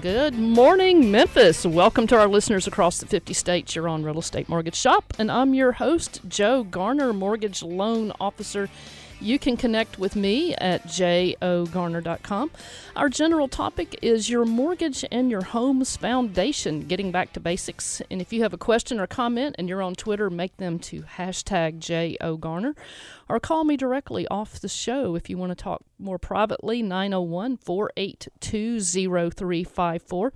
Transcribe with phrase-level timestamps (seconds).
[0.00, 1.66] Good morning, Memphis.
[1.66, 3.76] Welcome to our listeners across the 50 states.
[3.76, 8.70] You're on Real Estate Mortgage Shop, and I'm your host, Joe Garner, Mortgage Loan Officer
[9.22, 12.50] you can connect with me at jogarner.com.
[12.96, 18.02] Our general topic is your mortgage and your home's foundation, getting back to basics.
[18.10, 21.02] And if you have a question or comment and you're on Twitter, make them to
[21.02, 22.74] hashtag jogarner
[23.28, 27.56] or call me directly off the show if you want to talk more privately, 901
[27.58, 30.32] 482 0354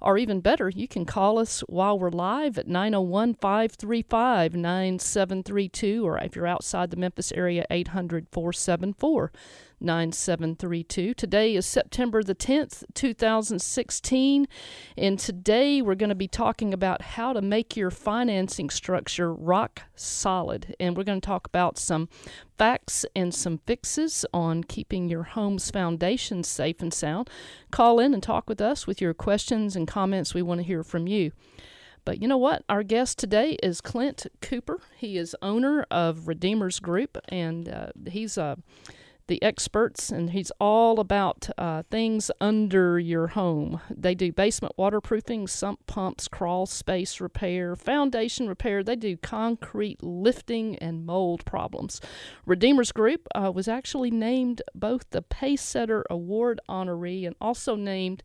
[0.00, 6.18] or even better, you can call us while we're live at 901 535 9732, or
[6.18, 9.32] if you're outside the Memphis area, 800 474
[9.80, 11.14] 9732.
[11.14, 14.48] Today is September the 10th, 2016,
[14.96, 19.82] and today we're going to be talking about how to make your financing structure rock
[19.94, 20.74] solid.
[20.78, 22.08] And we're going to talk about some
[22.58, 27.30] facts and some fixes on keeping your home's foundation safe and sound.
[27.70, 30.34] Call in and talk with us with your questions and comments.
[30.34, 31.32] We want to hear from you.
[32.04, 32.64] But you know what?
[32.68, 34.80] Our guest today is Clint Cooper.
[34.96, 38.58] He is owner of Redeemers Group, and uh, he's a
[39.30, 43.80] the experts, and he's all about uh, things under your home.
[43.88, 48.82] They do basement waterproofing, sump pumps, crawl space repair, foundation repair.
[48.82, 52.00] They do concrete lifting and mold problems.
[52.44, 58.24] Redeemers Group uh, was actually named both the Pacesetter Award honoree and also named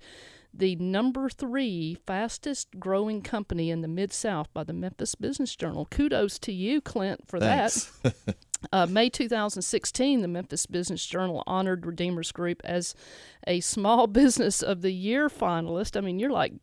[0.52, 5.86] the number three fastest growing company in the Mid South by the Memphis Business Journal.
[5.92, 7.92] Kudos to you, Clint, for Thanks.
[8.02, 8.16] that.
[8.71, 12.95] Uh, May 2016, the Memphis Business Journal honored Redeemers Group as
[13.47, 15.98] a Small Business of the Year finalist.
[15.98, 16.53] I mean, you're like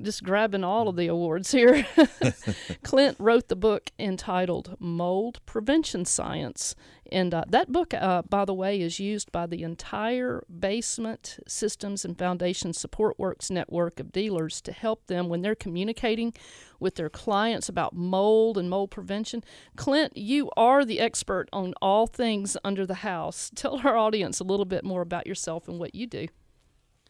[0.00, 1.86] just grabbing all of the awards here.
[2.82, 6.74] Clint wrote the book entitled Mold Prevention Science.
[7.12, 12.04] And uh, that book, uh, by the way, is used by the entire Basement Systems
[12.04, 16.32] and Foundation Support Works network of dealers to help them when they're communicating
[16.80, 19.44] with their clients about mold and mold prevention.
[19.76, 23.50] Clint, you are the expert on all things under the house.
[23.54, 26.26] Tell our audience a little bit more about yourself and what you do.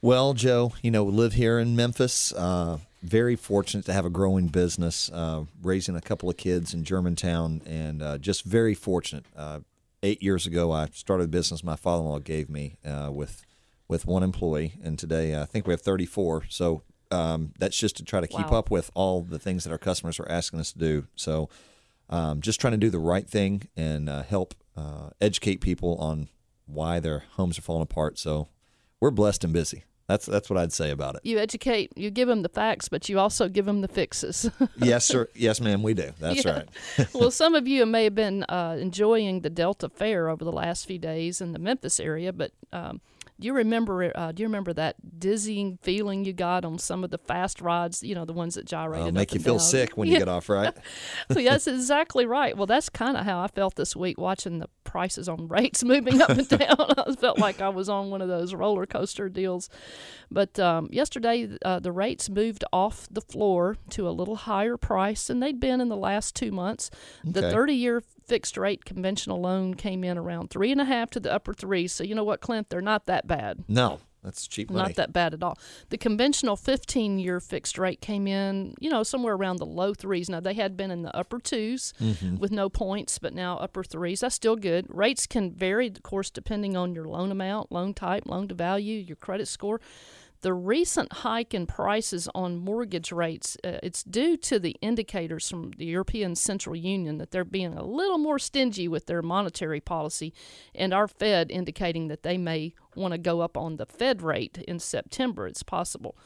[0.04, 2.30] Well, Joe, you know, we live here in Memphis.
[2.30, 6.84] Uh, very fortunate to have a growing business, uh, raising a couple of kids in
[6.84, 9.24] Germantown, and uh, just very fortunate.
[9.34, 9.60] Uh,
[10.02, 13.46] eight years ago, I started a business my father-in-law gave me uh, with
[13.88, 16.48] with one employee, and today I think we have 34.
[16.50, 18.58] So um, that's just to try to keep Wow.
[18.58, 21.06] up with all the things that our customers are asking us to do.
[21.16, 21.48] So
[22.10, 26.28] um, just trying to do the right thing and uh, help uh, educate people on
[26.66, 28.18] why their homes are falling apart.
[28.18, 28.48] So
[29.00, 29.84] we're blessed and busy.
[30.06, 31.22] That's that's what I'd say about it.
[31.24, 34.50] You educate, you give them the facts, but you also give them the fixes.
[34.76, 35.28] yes, sir.
[35.34, 35.82] Yes, ma'am.
[35.82, 36.12] We do.
[36.20, 36.50] That's Yeah.
[36.98, 37.08] right.
[37.14, 40.86] well, some of you may have been uh, enjoying the Delta Fair over the last
[40.86, 43.00] few days in the Memphis area, but um,
[43.40, 44.12] do you remember?
[44.16, 48.02] Uh, do you remember that dizzying feeling you got on some of the fast rides?
[48.02, 49.08] You know, the ones that gyrated.
[49.08, 49.60] Up make you feel down?
[49.66, 50.20] sick when you Yeah.
[50.20, 50.72] get off, right?
[51.32, 52.56] so that's exactly right.
[52.56, 56.22] Well, that's kind of how I felt this week watching the prices on rates moving
[56.22, 56.76] up and down.
[56.96, 59.68] I felt like I was on one of those roller coaster deals.
[60.30, 65.26] But um, yesterday, uh, the rates moved off the floor to a little higher price
[65.26, 66.90] than they'd been in the last two months.
[67.24, 71.20] The 30 year fixed rate conventional loan came in around three and a half to
[71.20, 71.86] the upper three.
[71.88, 72.70] So, you know what, Clint?
[72.70, 73.64] They're not that bad.
[73.68, 74.88] No, that's cheap money.
[74.88, 75.58] Not that bad at all.
[75.90, 80.28] The conventional 15 year fixed rate came in, you know, somewhere around the low threes.
[80.30, 82.36] Now, they had been in the upper 2s Mm-hmm.
[82.38, 84.20] with no points, but now upper threes.
[84.20, 84.86] That's still good.
[84.88, 88.98] Rates can vary, of course, depending on your loan amount, loan type, loan to value,
[88.98, 89.80] your credit score.
[90.44, 95.70] The recent hike in prices on mortgage rates, uh, it's due to the indicators from
[95.78, 100.34] the European Central Union that they're being a little more stingy with their monetary policy,
[100.74, 104.58] and our Fed indicating that they may want to go up on the Fed rate
[104.68, 105.46] in September.
[105.46, 106.16] It's possible.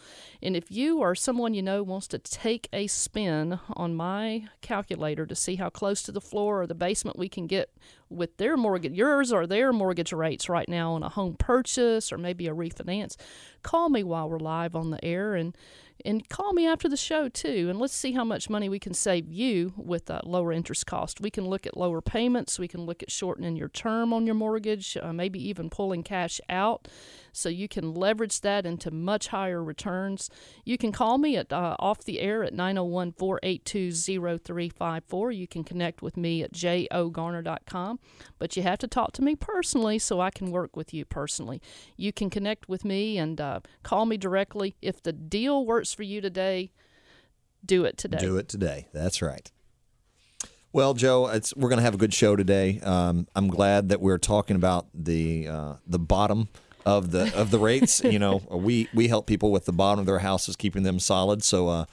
[0.43, 5.27] And if you or someone you know wants to take a spin on my calculator
[5.27, 7.71] to see how close to the floor or the basement we can get
[8.09, 12.19] with their mortgage, yours or their mortgage rates right now on a home purchase or
[12.19, 13.17] maybe a refinance,
[13.63, 15.57] call me while we're live on the air and
[16.05, 18.95] And call me after the show too, and let's see how much money we can
[18.95, 21.21] save you with uh, lower interest cost.
[21.21, 22.59] We can look at lower payments.
[22.59, 26.41] We can look at shortening your term on your mortgage, uh, maybe even pulling cash
[26.49, 26.87] out,
[27.33, 30.29] so you can leverage that into much higher returns.
[30.65, 35.37] You can call me at uh, off the air at 901-482-0354.
[35.37, 38.01] You can connect with me at jogarner.com,
[38.39, 41.61] but you have to talk to me personally so I can work with you personally.
[41.97, 46.03] You can connect with me and uh, call me directly if the deal works for
[46.03, 46.71] you today.
[47.65, 48.19] Do it today.
[48.19, 48.87] Do it today.
[48.93, 49.51] That's right.
[50.73, 51.23] Well, Joe,
[51.57, 52.79] we're going to have a good show today.
[52.81, 56.49] Um, I'm glad that we're talking about the uh, the bottom
[56.87, 58.03] of the of the rates.
[58.03, 61.43] you know, we we help people with the bottom of their houses, keeping them solid.
[61.43, 61.85] So uh,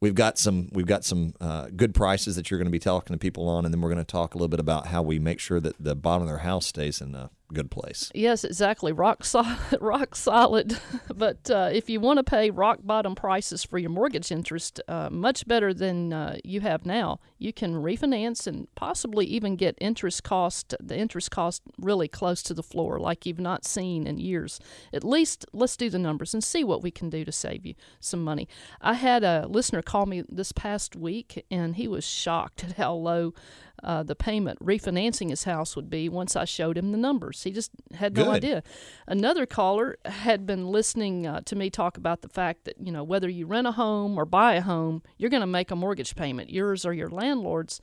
[0.00, 3.14] we've got some we've got some uh, good prices that you're going to be talking
[3.14, 5.18] to people on, and then we're going to talk a little bit about how we
[5.18, 8.10] make sure that the bottom of their house stays in a good place.
[8.14, 8.92] Yes, exactly.
[8.92, 9.58] Rock solid.
[9.80, 10.78] Rock solid.
[11.14, 15.08] but uh, if you want to pay rock bottom prices for your mortgage interest, uh,
[15.10, 20.22] much better than uh, you have now, you can refinance and possibly even get interest
[20.22, 24.58] cost the interest cost really close to the floor, like you've not seen in years.
[24.92, 27.74] At least let's do the numbers and see what we can do to save you
[28.00, 28.48] some money.
[28.80, 32.94] I had a listener call me this past week, and he was shocked at how
[32.94, 33.34] low
[33.82, 37.42] uh, the payment refinancing his house would be once I showed him the numbers.
[37.42, 38.34] He just had no Good.
[38.36, 38.62] idea.
[39.06, 43.04] Another caller had been listening uh, to me talk about the fact that, you know,
[43.04, 46.14] whether you rent a home or buy a home, you're going to make a mortgage
[46.14, 47.80] payment, yours or your landlord's.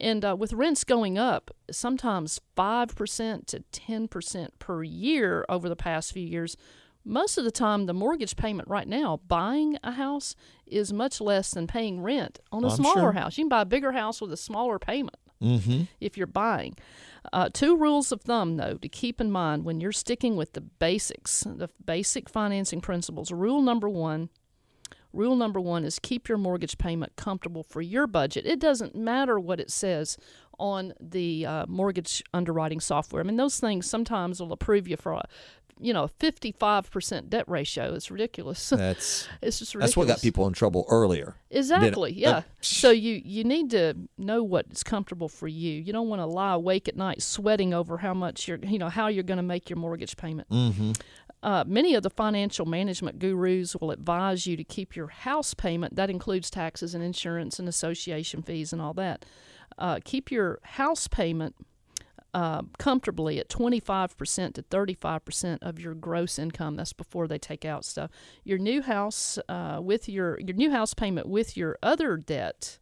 [0.00, 6.12] And uh, with rents going up, sometimes 5% to 10% per year over the past
[6.12, 6.56] few years,
[7.04, 10.34] most of the time the mortgage payment right now buying a house
[10.66, 13.12] is much less than paying rent on a I'm smaller sure.
[13.12, 15.82] house you can buy a bigger house with a smaller payment Mm-hmm.
[16.00, 16.76] if you're buying.
[17.32, 20.60] Uh, two rules of thumb, though, to keep in mind when you're sticking with the
[20.60, 23.30] basics, the basic financing principles.
[23.30, 24.30] Rule number one.
[25.12, 28.46] Rule number one is keep your mortgage payment comfortable for your budget.
[28.46, 30.18] It doesn't matter what it says
[30.58, 33.22] on the uh, mortgage underwriting software.
[33.22, 35.22] I mean, those things sometimes will approve you for a,
[35.80, 37.94] you know, a 55% debt ratio.
[37.94, 38.68] It's ridiculous.
[38.70, 39.90] That's it's just ridiculous.
[39.90, 41.36] that's what got people in trouble earlier.
[41.50, 42.10] Exactly.
[42.22, 42.42] It- uh, Yeah.
[42.60, 45.72] so you you need to know what's comfortable for you.
[45.80, 48.88] You don't want to lie awake at night sweating over how much you're you know
[48.88, 50.48] how you're going to make your mortgage payment.
[50.50, 50.92] Mm-hmm.
[51.40, 55.94] Uh, many of the financial management gurus will advise you to keep your house payment.
[55.94, 59.24] That includes taxes and insurance and association fees and all that.
[59.78, 61.54] Uh, keep your house payment
[62.34, 66.76] uh, comfortably at 25% to 35% of your gross income.
[66.76, 68.10] That's before they take out stuff.
[68.44, 72.78] Your new house uh, with your your new house payment with your other debt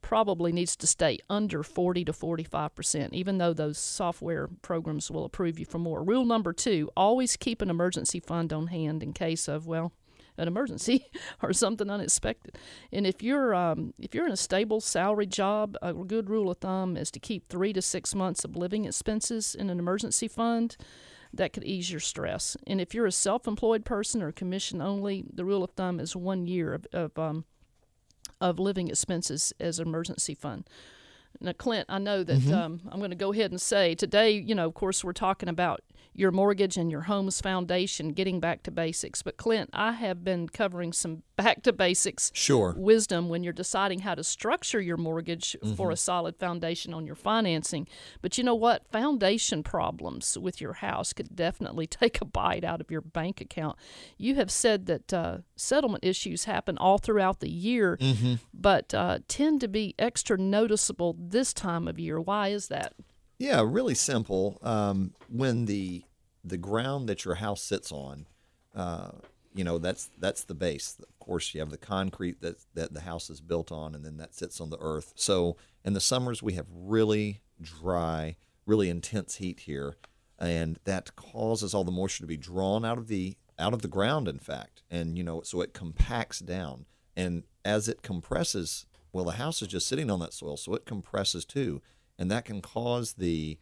[0.00, 5.58] probably needs to stay under 40 to 45%, even though those software programs will approve
[5.58, 6.02] you for more.
[6.02, 9.92] Rule number two always keep an emergency fund on hand in case of, well,
[10.38, 11.06] an emergency
[11.42, 12.56] or something unexpected.
[12.92, 16.58] And if you're um, if you're in a stable salaried job, a good rule of
[16.58, 20.76] thumb is to keep three to six months of living expenses in an emergency fund.
[21.34, 22.56] That could ease your stress.
[22.66, 26.46] And if you're a self-employed person or commission only, the rule of thumb is one
[26.46, 27.44] year of, of um,
[28.40, 30.68] of living expenses as emergency fund.
[31.40, 34.54] Now, Clint, I know that um, I'm going to go ahead and say today, you
[34.54, 35.82] know, of course, we're talking about
[36.12, 39.22] your mortgage and your home's foundation, getting back to basics.
[39.22, 42.74] But, Clint, I have been covering some back to basics Sure.
[42.76, 45.74] wisdom when you're deciding how to structure your mortgage Mm-hmm.
[45.76, 47.86] for a solid foundation on your financing.
[48.22, 48.86] But you know what?
[48.90, 53.76] Foundation problems with your house could definitely take a bite out of your bank account.
[54.18, 58.34] You have said that uh, settlement issues happen all throughout the year, Mm-hmm.
[58.52, 62.20] but uh, tend to be extra noticeable this time of year.
[62.20, 62.92] Why is that?
[63.38, 64.58] Yeah, really simple.
[64.62, 66.02] Um, when the
[66.44, 68.26] the ground that your house sits on,
[68.74, 69.10] uh,
[69.54, 70.96] you know that's that's the base.
[71.00, 74.16] Of course, you have the concrete that that the house is built on, and then
[74.18, 75.12] that sits on the earth.
[75.16, 78.36] So in the summers we have really dry,
[78.66, 79.96] really intense heat here,
[80.38, 83.88] and that causes all the moisture to be drawn out of the out of the
[83.88, 84.28] ground.
[84.28, 86.86] In fact, and you know so it compacts down,
[87.16, 90.86] and as it compresses, well, the house is just sitting on that soil, so it
[90.86, 91.82] compresses too,
[92.18, 93.58] and that can cause the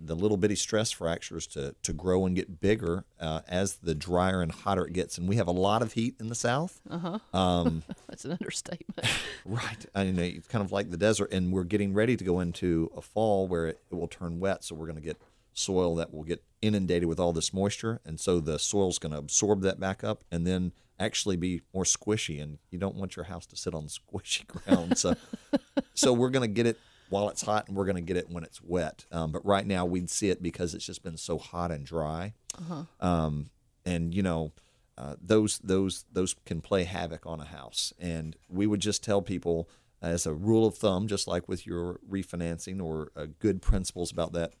[0.00, 4.40] the little bitty stress fractures to, to grow and get bigger uh, as the drier
[4.40, 5.18] and hotter it gets.
[5.18, 6.80] And we have a lot of heat in the south.
[6.88, 7.38] Uh huh.
[7.38, 9.08] Um, That's an understatement.
[9.44, 9.86] right.
[9.94, 11.32] I mean, it's kind of like the desert.
[11.32, 14.64] And we're getting ready to go into a fall where it, it will turn wet.
[14.64, 15.20] So we're going to get
[15.52, 18.00] soil that will get inundated with all this moisture.
[18.04, 21.84] And so the soil's going to absorb that back up and then actually be more
[21.84, 22.42] squishy.
[22.42, 24.98] And you don't want your house to sit on squishy ground.
[24.98, 25.14] So,
[25.94, 26.78] so we're going to get it
[27.08, 29.06] while it's hot and we're going to get it when it's wet.
[29.12, 32.34] Um, but right now we'd see it because it's just been so hot and dry.
[33.00, 33.50] Um,
[33.86, 34.52] and you know,
[34.96, 37.92] uh, those those those can play havoc on a house.
[37.98, 39.68] And we would just tell people
[40.02, 44.32] as a rule of thumb, just like with your refinancing or uh, good principles about
[44.32, 44.54] that,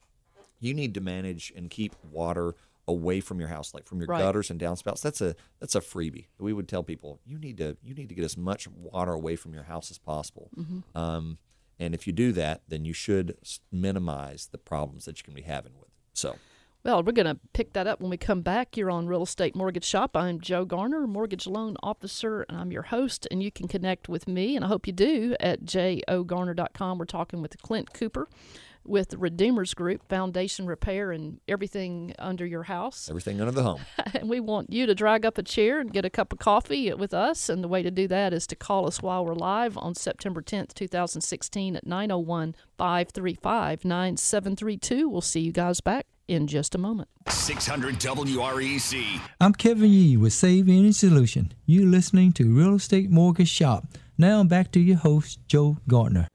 [0.60, 2.54] you need to manage and keep water
[2.88, 4.18] away from your house, like from your Right.
[4.18, 5.02] gutters and downspouts.
[5.02, 6.26] That's a that's a freebie.
[6.38, 9.36] We would tell people you need to you need to get as much water away
[9.36, 10.50] from your house as possible.
[10.94, 11.38] Um,
[11.78, 13.36] and if you do that, then you should
[13.70, 15.94] minimize the problems that you can be having with it.
[16.12, 16.36] So.
[16.84, 18.76] Well, we're going to pick that up when we come back.
[18.76, 20.16] You're on Real Estate Mortgage Shop.
[20.16, 23.26] I'm Joe Garner, mortgage loan officer, and I'm your host.
[23.30, 26.98] And you can connect with me, and I hope you do, at jogarner.com.
[26.98, 28.28] We're talking with Clint Cooper
[28.88, 33.08] with the Redeemers Group, foundation repair, and everything under your house.
[33.08, 33.80] Everything under the home.
[34.14, 36.92] and we want you to drag up a chair and get a cup of coffee
[36.94, 37.48] with us.
[37.48, 40.42] And the way to do that is to call us while we're live on September
[40.42, 45.08] 10th, 2016 at 901 535 9732.
[45.08, 47.08] We'll see you guys back in just a moment.
[47.28, 49.20] 600 WREC.
[49.40, 51.52] I'm Kevin Yee with Save Any Solution.
[51.66, 53.84] You're listening to Real Estate Mortgage Shop.
[54.16, 56.28] Now back to your host, Joe Garner.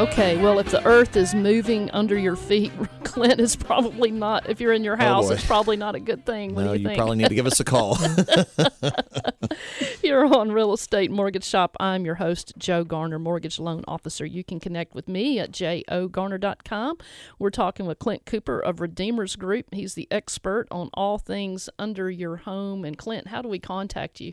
[0.00, 2.72] Okay, well, if the earth is moving under your feet,
[3.04, 5.34] Clint is probably not, if you're in your oh, house, boy.
[5.34, 6.54] it's probably not a good thing.
[6.54, 7.98] What No, do you you probably need to give us a call.
[10.02, 11.76] You're on Real Estate Mortgage Shop.
[11.78, 14.24] I'm your host, Joe Garner, mortgage loan officer.
[14.24, 16.96] You can connect with me at jogarner.com.
[17.38, 19.66] We're talking with Clint Cooper of Redeemers Group.
[19.70, 22.86] He's the expert on all things under your home.
[22.86, 24.32] And Clint, how do we contact you?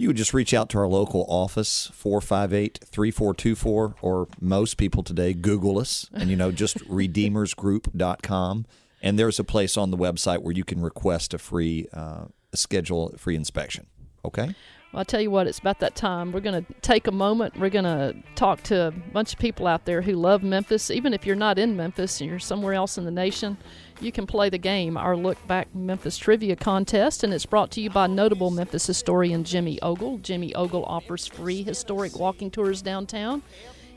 [0.00, 5.34] You would just reach out to our local office, 458 3424, or most people today
[5.34, 8.66] Google us and, you know, just redeemersgroup.com.
[9.02, 13.12] And there's a place on the website where you can request a free uh, schedule,
[13.16, 13.88] free inspection.
[14.24, 14.54] Okay?
[14.92, 16.30] Well, I'll tell you what, it's about that time.
[16.32, 17.58] We're going to take a moment.
[17.58, 20.90] We're going to talk to a bunch of people out there who love Memphis.
[20.90, 23.58] Even if you're not in Memphis and you're somewhere else in the nation,
[24.00, 27.80] you can play the game, our Look Back Memphis Trivia Contest, and it's brought to
[27.80, 30.18] you by notable Memphis historian Jimmy Ogle.
[30.18, 33.42] Jimmy Ogle offers free historic walking tours downtown,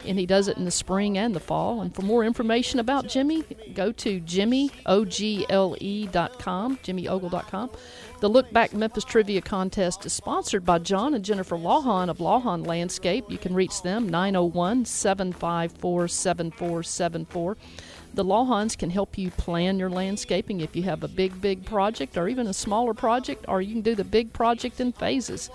[0.05, 1.81] and he does it in the spring and the fall.
[1.81, 3.43] And for more information about Jimmy,
[3.73, 7.69] go to jimmyogle.com, jimmyogle.com.
[8.19, 12.65] The Look Back Memphis Trivia Contest is sponsored by John and Jennifer Lawhon of Lawhon
[12.65, 13.25] Landscape.
[13.29, 17.57] You can reach them 901 754 7474.
[18.13, 22.17] The Lawhons can help you plan your landscaping if you have a big, big project
[22.17, 25.49] or even a smaller project, or you can do the big project in phases.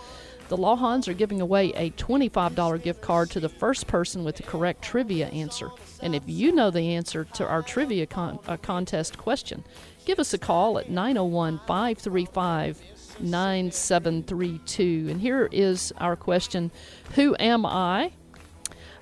[0.48, 4.44] The Lawhons are giving away a $25 gift card to the first person with the
[4.44, 5.70] correct trivia answer.
[6.00, 9.64] And if you know the answer to our trivia con- uh, contest question,
[10.04, 12.80] give us a call at 901 535
[13.20, 15.08] 9732.
[15.10, 16.70] And here is our question
[17.14, 18.12] Who am I?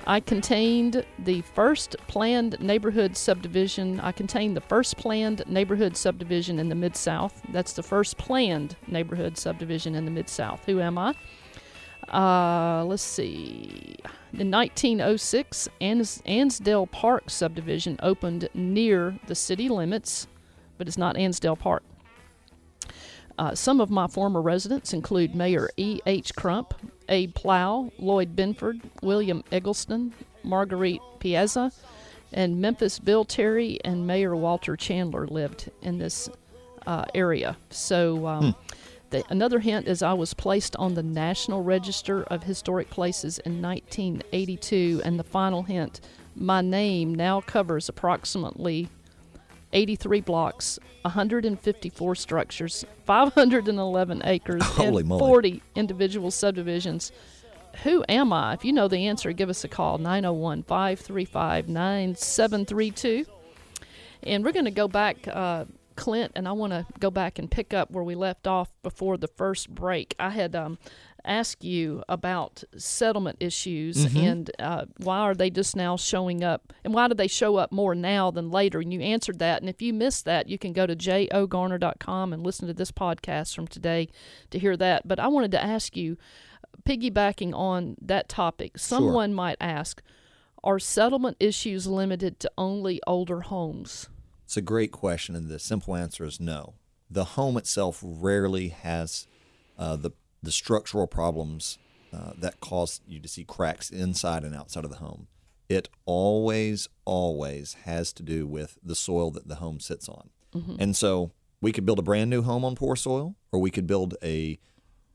[0.06, 4.00] I contained the first planned neighborhood subdivision.
[4.00, 7.40] I contained the first planned neighborhood subdivision in the Mid South.
[7.50, 10.64] That's the first planned neighborhood subdivision in the Mid South.
[10.66, 11.14] Who am I?
[12.12, 13.96] Uh, let's see.
[14.34, 20.26] In 1906, Ans- Annesdale Park subdivision opened near the city limits,
[20.76, 21.82] but it's not Annesdale Park.
[23.38, 26.00] Uh, some of my former residents include Mayor E.
[26.06, 26.34] H.
[26.36, 26.74] Crump,
[27.08, 31.72] Abe Plough, Lloyd Binford, William Eggleston, Marguerite Piazza,
[32.32, 36.28] and Memphis Bill Terry and Mayor Walter Chandler lived in this
[36.86, 37.56] uh, area.
[37.70, 38.54] So, um,
[39.10, 43.62] the, another hint is I was placed on the National Register of Historic Places in
[43.62, 46.00] 1982, and the final hint
[46.34, 48.88] my name now covers approximately
[49.74, 55.18] 83 blocks, 154 structures, 511 acres, Holy and moly.
[55.18, 57.12] 40 individual subdivisions.
[57.82, 58.54] Who am I?
[58.54, 63.26] If you know the answer, give us a call 901 535 9732.
[64.22, 65.64] And we're going to go back, uh,
[65.96, 69.16] Clint, and I want to go back and pick up where we left off before
[69.16, 70.14] the first break.
[70.18, 70.78] I had um,
[71.24, 76.92] asked you about settlement issues and uh, why are they just now showing up, and
[76.94, 78.80] why do they show up more now than later?
[78.80, 79.60] And you answered that.
[79.62, 83.54] And if you missed that, you can go to jogarner.com and listen to this podcast
[83.54, 84.08] from today
[84.50, 85.06] to hear that.
[85.06, 86.16] But I wanted to ask you,
[86.84, 90.02] piggybacking on that topic, someone might ask,
[90.62, 94.08] Are settlement issues limited to only older homes?
[94.44, 96.74] It's a great question, and the simple answer is no.
[97.10, 99.26] The home itself rarely has
[99.78, 100.10] uh, the
[100.44, 101.78] the structural problems
[102.12, 105.26] uh, that cause you to see cracks inside and outside of the home.
[105.68, 110.30] It always, always has to do with the soil that the home sits on.
[110.80, 113.86] And so we could build a brand new home on poor soil, or we could
[113.86, 114.58] build a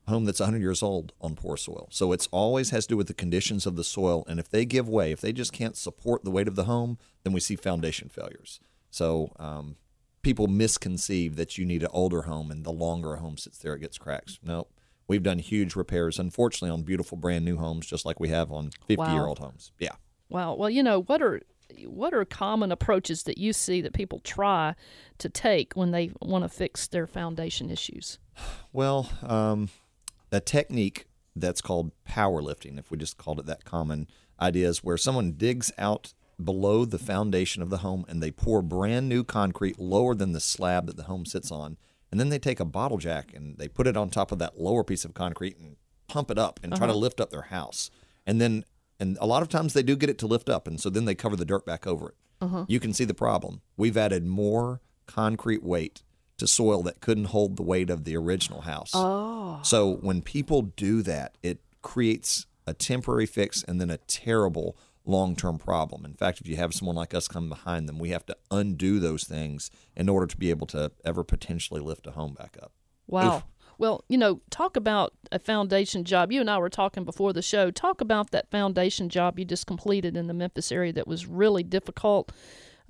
[0.07, 1.87] home that's 100 years old on poor soil.
[1.91, 4.25] So it's always has to do with the conditions of the soil.
[4.27, 6.97] And if they give way, if they just can't support the weight of the home,
[7.23, 8.59] then we see foundation failures.
[8.89, 9.75] So um,
[10.21, 13.75] people misconceive that you need an older home and the longer a home sits there,
[13.75, 14.39] it gets cracks.
[14.43, 14.71] Nope.
[15.09, 18.69] We've done huge repairs, unfortunately, on beautiful brand new homes, just like we have on
[18.87, 19.71] 50 year old homes.
[19.79, 19.93] Yeah.
[20.29, 20.53] Wow.
[20.53, 21.41] Well, you know what are
[21.85, 24.75] what are common approaches that you see that people try
[25.17, 28.19] to take when they want to fix their foundation issues?
[28.71, 29.69] Well, um,
[30.31, 34.07] a technique that's called powerlifting, if we just called it that common
[34.39, 36.13] idea, is where someone digs out
[36.43, 40.39] below the foundation of the home and they pour brand new concrete lower than the
[40.39, 41.77] slab that the home sits on.
[42.11, 44.59] And then they take a bottle jack and they put it on top of that
[44.59, 45.75] lower piece of concrete and
[46.07, 46.99] pump it up and try to uh-huh.
[46.99, 47.91] lift up their house.
[48.25, 48.65] And then,
[48.99, 50.67] and a lot of times they do get it to lift up.
[50.67, 52.15] And so then they cover the dirt back over it.
[52.41, 52.65] Uh-huh.
[52.67, 53.61] You can see the problem.
[53.77, 56.03] We've added more concrete weight
[56.37, 58.91] to soil that couldn't hold the weight of the original house.
[58.93, 59.59] Oh.
[59.63, 64.77] So when people do that, it creates a temporary fix and then a terrible
[65.09, 66.05] long term problem.
[66.05, 68.99] In fact, if you have someone like us come behind them, we have to undo
[68.99, 72.71] those things in order to be able to ever potentially lift a home back up.
[73.07, 73.43] Wow.
[73.77, 76.31] Well, you know, talk about a foundation job.
[76.31, 77.71] You and I were talking before the show.
[77.71, 81.63] Talk about that foundation job you just completed in the Memphis area that was really
[81.63, 82.31] difficult.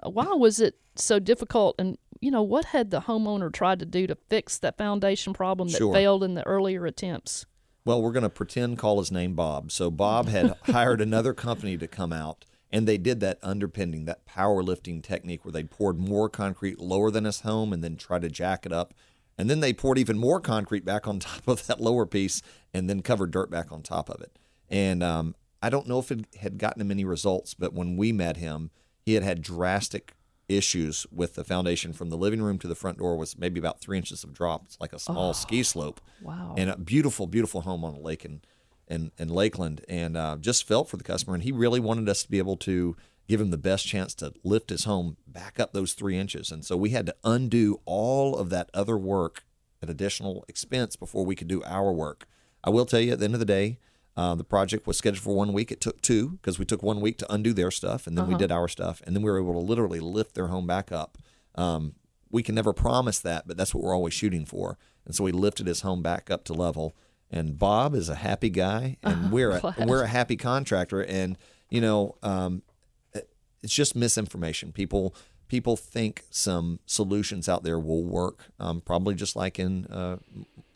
[0.03, 1.75] Uh, why was it so difficult?
[1.77, 5.69] And, you know, what had the homeowner tried to do to fix that foundation problem
[5.69, 5.93] that Sure.
[5.93, 7.45] failed in the earlier attempts?
[7.89, 9.71] Well, we're going to pretend call his name Bob.
[9.71, 14.27] So Bob had hired another company to come out, and they did that underpinning, that
[14.27, 18.29] powerlifting technique where they poured more concrete lower than his home and then tried to
[18.29, 18.93] jack it up.
[19.39, 22.43] And then they poured even more concrete back on top of that lower piece
[22.75, 24.37] and then covered dirt back on top of it.
[24.69, 28.11] And um, I don't know if it had gotten him any results, but when we
[28.11, 28.69] met him,
[29.01, 30.13] he had had drastic
[30.49, 33.79] issues with the foundation from the living room to the front door was maybe about
[33.79, 34.63] three inches of drop.
[34.65, 36.55] It's like a small ski slope Wow.
[36.57, 38.41] and a beautiful, beautiful home on a lake in
[38.87, 41.35] in, in Lakeland, and uh, just felt for the customer.
[41.35, 42.95] And he really wanted us to be able to
[43.27, 46.51] give him the best chance to lift his home back up those three inches.
[46.51, 49.43] And so we had to undo all of that other work
[49.83, 52.27] at additional expense before we could do our work.
[52.63, 53.77] I will tell you, at the end of the day,
[54.19, 55.71] uh, the project was scheduled for one week.
[55.71, 58.35] It took two because we took one week to undo their stuff, and then we
[58.35, 61.17] did our stuff, and then we were able to literally lift their home back up.
[61.55, 61.95] Um,
[62.29, 64.77] we can never promise that, but that's what we're always shooting for.
[65.05, 66.97] And so we lifted his home back up to level.
[67.31, 71.01] And Bob is a happy guy, and we're a, we're a happy contractor.
[71.01, 71.37] And
[71.69, 72.63] you know, um,
[73.63, 74.73] it's just misinformation.
[74.73, 75.15] People
[75.47, 78.47] people think some solutions out there will work.
[78.59, 80.17] Um, probably just like in uh,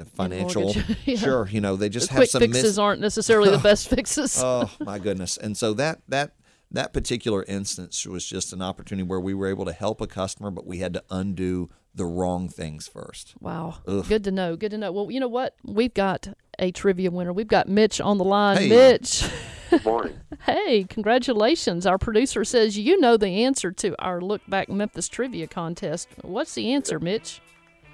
[0.05, 0.75] financial.
[1.05, 1.17] Yeah.
[1.17, 3.89] Sure, you know they just the have quick some fixes mis- aren't necessarily the best
[3.89, 4.39] fixes.
[4.41, 6.31] oh my goodness and so that that
[6.71, 10.49] that particular instance was just an opportunity where we were able to help a customer
[10.49, 13.75] but we had to undo the wrong things first Wow.
[13.85, 14.55] Good to know.
[14.55, 14.91] Good to know.
[14.91, 15.55] Well, you know what?
[15.63, 17.31] We've got a trivia winner.
[17.33, 18.57] We've got Mitch on the line.
[18.57, 18.69] Hey.
[18.69, 19.25] Mitch.
[19.69, 20.19] Good morning.
[20.45, 21.85] Hey, congratulations.
[21.85, 26.07] Our producer says you know the answer to our Look Back Memphis trivia contest.
[26.21, 27.41] What's the answer, Mitch?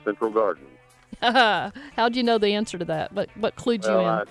[0.06, 0.64] Central Garden.
[1.22, 3.12] How'd you know the answer to that?
[3.14, 4.06] What what clued you in?
[4.06, 4.26] I, uh,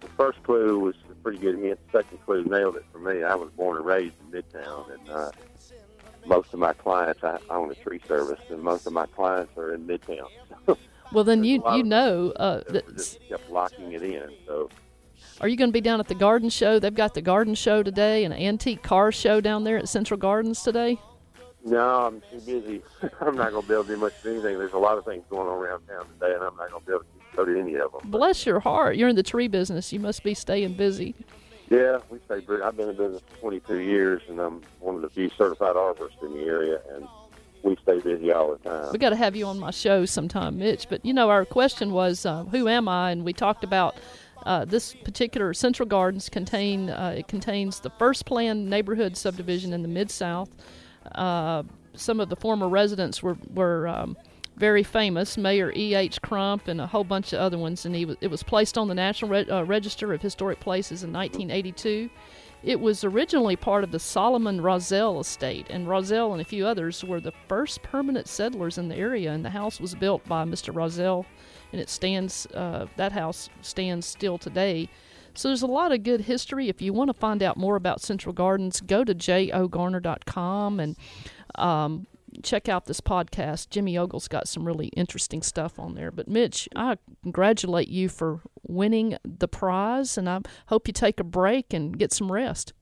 [0.00, 1.78] the first clue was a pretty good hint.
[1.92, 3.22] The second clue nailed it for me.
[3.22, 5.30] I was born and raised in Midtown, and uh,
[6.24, 9.72] most of my clients, I own a tree service, and most of my clients are
[9.74, 10.28] in Midtown.
[11.12, 12.32] well, then you you know.
[12.32, 14.30] Uh, that- just kept locking it in.
[14.46, 14.68] So
[15.40, 16.78] are you going to be down at the garden show?
[16.78, 20.62] They've got the garden show today, an antique car show down there at Central Gardens
[20.62, 20.98] today.
[21.66, 22.82] No, I'm too busy.
[23.20, 24.58] I'm not going to be able to do much of anything.
[24.58, 26.86] There's a lot of things going on around town today, and I'm not going to
[26.86, 28.00] be able to go to any of them.
[28.04, 28.96] Bless your heart.
[28.96, 29.92] You're in the tree business.
[29.92, 31.14] You must be staying busy.
[31.68, 32.62] Yeah, we stay busy.
[32.62, 36.22] I've been in business for 22 years, and I'm one of the few certified arborists
[36.22, 37.08] in the area, and
[37.64, 38.92] we stay busy all the time.
[38.92, 40.88] We got to have you on my show sometime, Mitch.
[40.88, 43.96] But you know, our question was, uh, "Who am I?" And we talked about
[44.44, 49.82] uh, this particular Central Gardens contain uh, it contains the first planned neighborhood subdivision in
[49.82, 50.50] the Mid South.
[51.94, 54.16] Some of the former residents were were um,
[54.56, 55.94] very famous, Mayor E.
[55.94, 56.20] H.
[56.22, 57.84] Crump and a whole bunch of other ones.
[57.84, 61.12] And he it was placed on the National Re- uh, Register of Historic Places in
[61.12, 62.10] 1982.
[62.62, 67.04] It was originally part of the Solomon Rozelle estate, and Rozelle and a few others
[67.04, 69.30] were the first permanent settlers in the area.
[69.32, 70.74] And the house was built by Mr.
[70.74, 71.26] Rozelle,
[71.72, 72.46] and it stands.
[72.46, 74.88] Uh, that house stands still today.
[75.36, 76.68] So there's a lot of good history.
[76.68, 80.96] If you want to find out more about Central Gardens, go to jogarner.com and
[81.56, 82.06] um,
[82.42, 83.70] check out this podcast.
[83.70, 86.10] Jimmy Ogle's got some really interesting stuff on there.
[86.10, 91.24] But Mitch, I congratulate you for winning the prize, and I hope you take a
[91.24, 92.72] break and get some rest.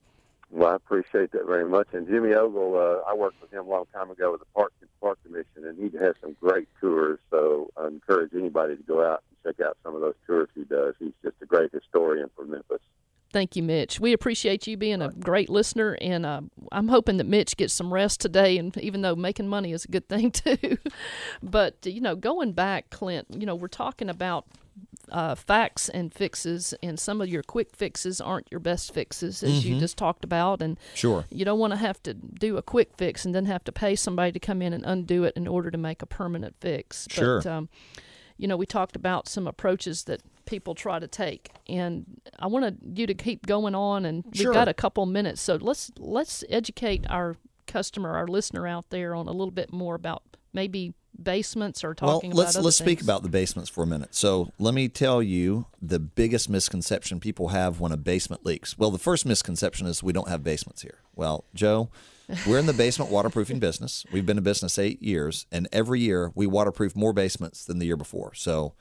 [0.55, 1.89] Well, I appreciate that very much.
[1.95, 4.73] And Jimmy Ogle, uh, I worked with him a long time ago with the Park
[5.01, 7.19] Park Commission, and he has some great tours.
[7.33, 10.63] So I encourage anybody to go out and check out some of those tours he
[10.63, 10.95] does.
[11.01, 12.79] He's just a great historian for Memphis.
[13.33, 13.99] Thank you, Mitch.
[13.99, 17.93] We appreciate you being a great listener, and uh, I'm hoping that Mitch gets some
[17.93, 18.57] rest today.
[18.57, 20.79] And even though making money is a good thing too,
[21.43, 24.47] but you know, going back, Clint, you know, we're talking about
[25.11, 29.65] uh, facts and fixes, and some of your quick fixes aren't your best fixes, as
[29.65, 31.25] you just talked about, and Sure.
[31.31, 33.95] you don't want to have to do a quick fix and then have to pay
[33.97, 37.07] somebody to come in and undo it in order to make a permanent fix.
[37.11, 37.41] Sure.
[37.41, 37.69] But, um,
[38.37, 42.05] you know, we talked about some approaches that people try to take, and
[42.39, 45.91] I wanted you to keep going on, and we've got a couple minutes, so let's
[45.99, 47.37] let's educate our
[47.67, 51.97] customer, our listener out there, on a little bit more about maybe basements are or
[52.01, 53.07] Well, let's about let's speak things.
[53.07, 54.15] about the basements for a minute.
[54.15, 58.77] So let me tell you the biggest misconception people have when a basement leaks.
[58.79, 61.01] Well, the first misconception is we don't have basements here.
[61.15, 61.91] Well, Joe,
[62.47, 64.05] we're in the basement waterproofing business.
[64.13, 67.87] We've been in business eight years, and every year we waterproof more basements than the
[67.87, 68.35] year before.
[68.35, 68.75] So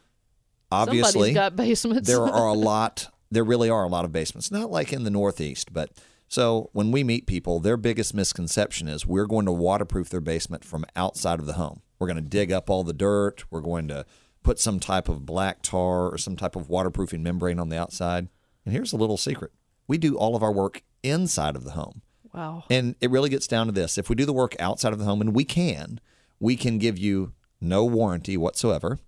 [0.71, 2.07] obviously, Somebody's got basements.
[2.07, 5.09] there are a lot there really are a lot of basements not like in the
[5.09, 5.89] northeast but
[6.27, 10.63] so when we meet people their biggest misconception is we're going to waterproof their basement
[10.63, 13.87] from outside of the home we're going to dig up all the dirt we're going
[13.87, 14.05] to
[14.43, 18.27] put some type of black tar or some type of waterproofing membrane on the outside
[18.65, 19.51] and here's a little secret
[19.87, 22.01] we do all of our work inside of the home
[22.33, 22.63] wow.
[22.69, 23.97] and it really gets down to this.
[23.97, 25.99] If we do the work outside of the home, and we can,
[26.39, 28.99] we can give you no warranty whatsoever.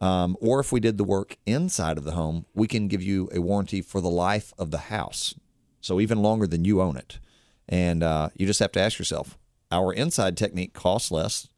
[0.00, 3.28] Um, or if we did the work inside of the home, we can give you
[3.34, 5.34] a warranty for the life of the house.
[5.80, 7.18] So even longer than you own it.
[7.68, 9.36] And uh, you just have to ask yourself
[9.70, 11.48] our inside technique costs less,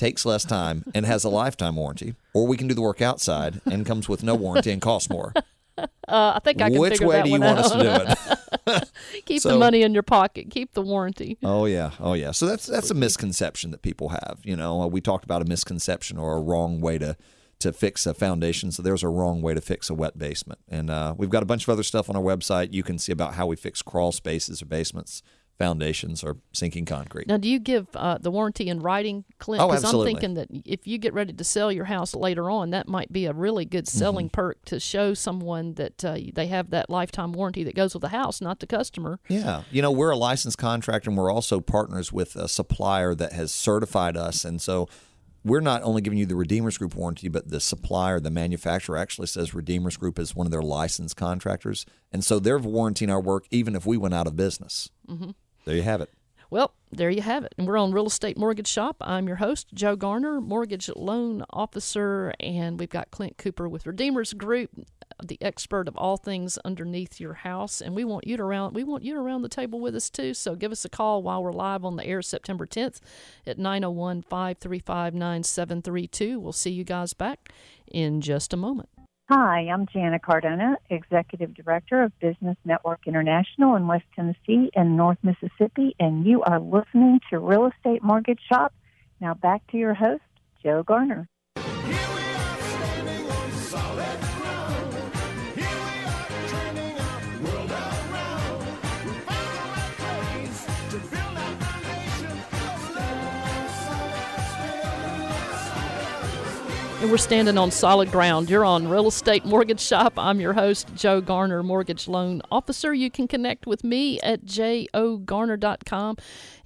[0.00, 2.14] takes less time, and has a lifetime warranty.
[2.32, 5.32] Or we can do the work outside and comes with no warranty and costs more.
[6.06, 7.64] Uh, I think I can Which figure way that do you want out.
[7.64, 8.90] us to do it?
[9.24, 10.50] keep the money in your pocket.
[10.50, 11.38] Keep the warranty.
[11.42, 12.32] Oh yeah, oh yeah.
[12.32, 14.40] So that's that's a misconception that people have.
[14.42, 17.16] You know, we talked about a misconception or a wrong way to
[17.60, 18.72] to fix a foundation.
[18.72, 21.46] So there's a wrong way to fix a wet basement, and uh, we've got a
[21.46, 22.74] bunch of other stuff on our website.
[22.74, 25.22] You can see about how we fix crawl spaces or basements,
[25.60, 27.26] foundations, or sinking concrete.
[27.28, 29.62] Now, do you give uh, the warranty in writing, Clint?
[29.62, 32.70] Oh, Because I'm thinking that if you get ready to sell your house later on,
[32.70, 34.40] that might be a really good selling Mm-hmm.
[34.40, 38.08] perk to show someone that uh, they have that lifetime warranty that goes with the
[38.08, 39.20] house, not the customer.
[39.28, 43.34] Yeah, you know, we're a licensed contractor, and we're also partners with a supplier that
[43.34, 44.88] has certified us, and so.
[45.42, 49.26] We're not only giving you the Redeemers Group warranty, but the supplier, the manufacturer actually
[49.26, 51.86] says Redeemers Group is one of their licensed contractors.
[52.12, 54.90] And so they're warranting our work even if we went out of business.
[55.08, 55.30] Mm-hmm.
[55.64, 56.10] There you have it.
[56.50, 57.54] Well, there you have it.
[57.56, 58.96] And we're on Real Estate Mortgage Shop.
[59.00, 64.32] I'm your host, Joe Garner, mortgage loan officer, and we've got Clint Cooper with Redeemers
[64.32, 64.70] Group,
[65.22, 67.80] the expert of all things underneath your house.
[67.80, 70.10] And we want you to round we want you to round the table with us
[70.10, 70.34] too.
[70.34, 72.98] So give us a call while we're live on the air September 10th
[73.46, 76.40] at 901-535-9732.
[76.40, 77.52] We'll see you guys back
[77.86, 78.88] in just a moment.
[79.32, 85.18] Hi, I'm Jana Cardona, Executive Director of Business Network International in West Tennessee and North
[85.22, 88.74] Mississippi, and you are listening to Real Estate Mortgage Shop.
[89.20, 90.24] Now back to your host,
[90.64, 91.28] Joe Garner.
[107.08, 108.50] We're standing on solid ground.
[108.50, 110.12] You're on Real Estate Mortgage Shop.
[110.18, 112.92] I'm your host, Joe Garner, Mortgage Loan Officer.
[112.92, 116.16] You can connect with me at jogarner.com.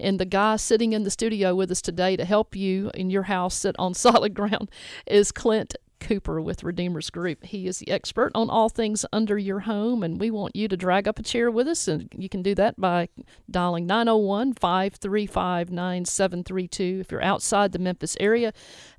[0.01, 3.25] And the guy sitting in the studio with us today to help you in your
[3.25, 4.71] house sit on solid ground
[5.07, 7.45] is Clint Cooper with Redeemers Group.
[7.45, 10.77] He is the expert on all things under your home, and we want you to
[10.77, 11.89] drag up a chair with us.
[11.89, 13.09] And you can do that by
[13.51, 16.99] dialing 901 535 9732.
[17.01, 18.53] If you're outside the Memphis area,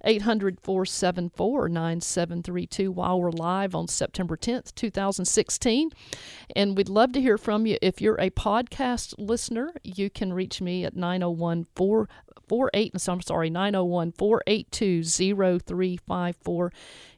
[0.04, 5.92] 800 474 9732 while we're live on September 10th, 2016.
[6.56, 7.78] And we'd love to hear from you.
[7.84, 11.68] If you're a podcast listener, you can reach me at 901
[12.48, 16.72] 448, I'm sorry, 901 482 0354.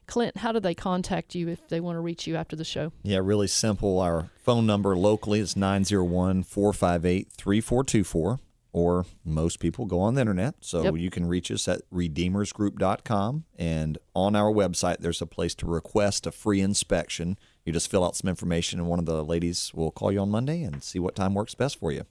[0.06, 2.92] Clint, how do they contact you if they want to reach you after the show?
[3.02, 3.98] Yeah, really simple.
[4.00, 8.38] Our phone number locally is 901 458 3424.
[8.70, 10.56] Or most people go on the internet.
[10.60, 10.96] So Yep.
[10.98, 13.44] you can reach us at redeemersgroup.com.
[13.58, 17.38] And on our website, there's a place to request a free inspection.
[17.64, 20.30] You just fill out some information, and one of the ladies will call you on
[20.30, 22.04] Monday and see what time works best for you.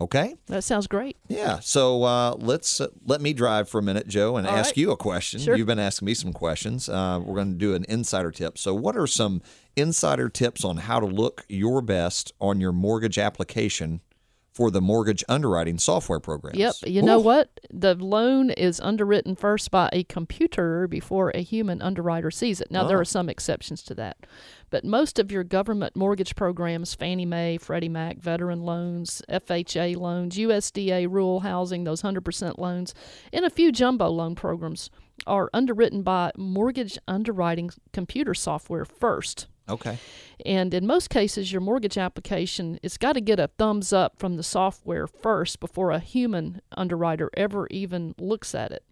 [0.00, 0.34] Okay?
[0.46, 1.16] That sounds great.
[1.28, 1.58] Yeah.
[1.60, 4.76] So uh, let's uh, let me drive for a minute, Joe, and All ask right.
[4.76, 5.40] you a question.
[5.40, 5.56] Sure.
[5.56, 6.88] You've been asking me some questions.
[6.88, 8.58] Uh, we're going to do an insider tip.
[8.58, 9.40] So, what are some
[9.74, 14.00] insider tips on how to look your best on your mortgage application
[14.56, 16.56] for the mortgage underwriting software programs?
[16.58, 16.74] Yep.
[16.86, 17.60] You know what?
[17.70, 22.70] The loan is underwritten first by a computer before a human underwriter sees it.
[22.70, 23.00] Now, there Oh.
[23.00, 24.16] are some exceptions to that.
[24.70, 30.38] But most of your government mortgage programs, Fannie Mae, Freddie Mac, veteran loans, FHA loans,
[30.38, 32.94] USDA rural housing, those 100% loans,
[33.34, 34.88] and a few jumbo loan programs
[35.26, 39.48] are underwritten by mortgage underwriting computer software first.
[39.68, 39.98] Okay.
[40.44, 44.36] And in most cases, your mortgage application it's got to get a thumbs up from
[44.36, 48.84] the software first before a human underwriter ever even looks at it.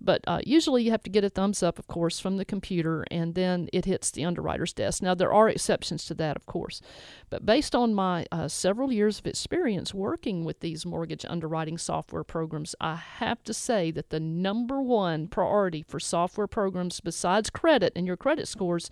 [0.00, 3.06] But uh, usually, you have to get a thumbs up, of course, from the computer,
[3.10, 5.02] and then it hits the underwriter's desk.
[5.02, 6.82] Now, there are exceptions to that, of course.
[7.30, 12.24] But based on my uh, several years of experience working with these mortgage underwriting software
[12.24, 17.92] programs, I have to say that the number one priority for software programs, besides credit
[17.96, 18.90] and your credit scores,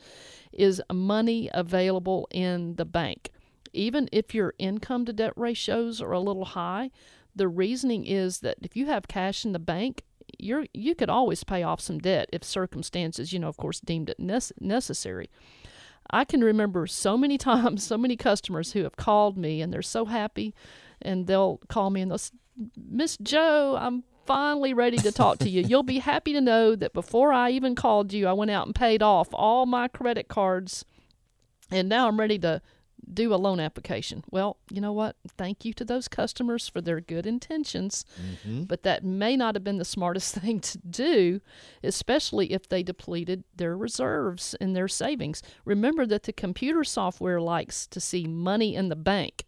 [0.53, 3.31] is money available in the bank.
[3.75, 6.91] Even if your income to debt ratios are a little high,
[7.37, 10.05] the reasoning is that if you have cash in the bank,
[10.45, 14.11] you're you could always pay off some debt if circumstances, you know, of course, deemed
[14.11, 15.31] it nece- necessary.
[16.11, 19.83] I can remember so many times, so many customers who have called me and they're
[19.83, 20.55] so happy,
[21.03, 22.33] and they'll call me and they'll, s-
[22.77, 25.63] Miss Joe, I'm finally ready to talk to you.
[25.67, 28.75] You'll be happy to know that before I even called you, I went out and
[28.75, 30.85] paid off all my credit cards,
[31.71, 32.61] and now I'm ready to
[33.13, 34.25] do a loan application.
[34.31, 35.17] Well, you know what?
[35.37, 38.65] Thank you to those customers for their good intentions, mm-hmm.
[38.65, 41.41] but that may not have been the smartest thing to do,
[41.83, 45.43] especially if they depleted their reserves and their savings.
[45.65, 49.45] Remember that the computer software likes to see money in the bank.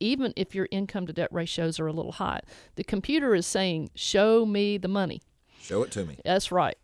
[0.00, 2.40] Even if your income to debt ratios are a little high,
[2.76, 5.22] the computer is saying, Show me the money.
[5.60, 6.18] Show it to me.
[6.24, 6.78] That's right.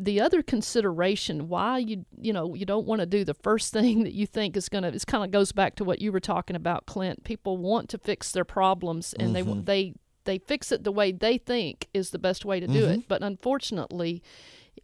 [0.00, 4.04] The other consideration why you you know you don't want to do the first thing
[4.04, 6.20] that you think is going to it kind of goes back to what you were
[6.20, 7.24] talking about Clint.
[7.24, 9.64] People want to fix their problems and they Mm-hmm.
[9.64, 13.00] they they fix it the way they think is the best way to do Mm-hmm.
[13.00, 13.08] it.
[13.08, 14.22] But unfortunately,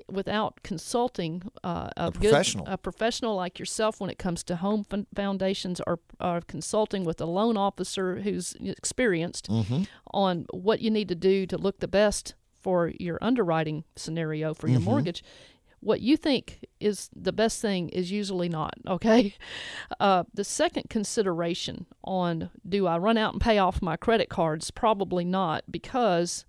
[0.09, 2.65] without consulting uh, a, good- professional.
[2.67, 7.21] a professional like yourself when it comes to home fun- foundations or, or consulting with
[7.21, 9.83] a loan officer who's experienced Mm-hmm.
[10.13, 12.35] on what you need to do to look the best
[12.65, 15.23] for your underwriting scenario for your mortgage
[15.85, 19.35] what you think is the best thing is usually not okay?
[20.01, 24.71] Uh, the second consideration on do i run out and pay off my credit cards?
[24.71, 26.45] Probably not because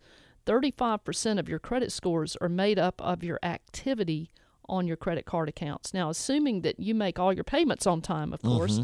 [0.45, 4.32] 35% of your credit scores are made up of your activity
[4.69, 5.93] on your credit card accounts.
[5.93, 8.80] Now assuming that you make all your payments on time of course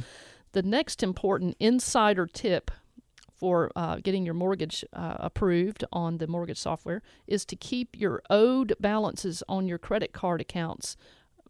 [0.52, 2.72] the next important insider tip
[3.42, 8.22] for uh, getting your mortgage uh, approved on the mortgage software is to keep your
[8.30, 10.96] owed balances on your credit card accounts.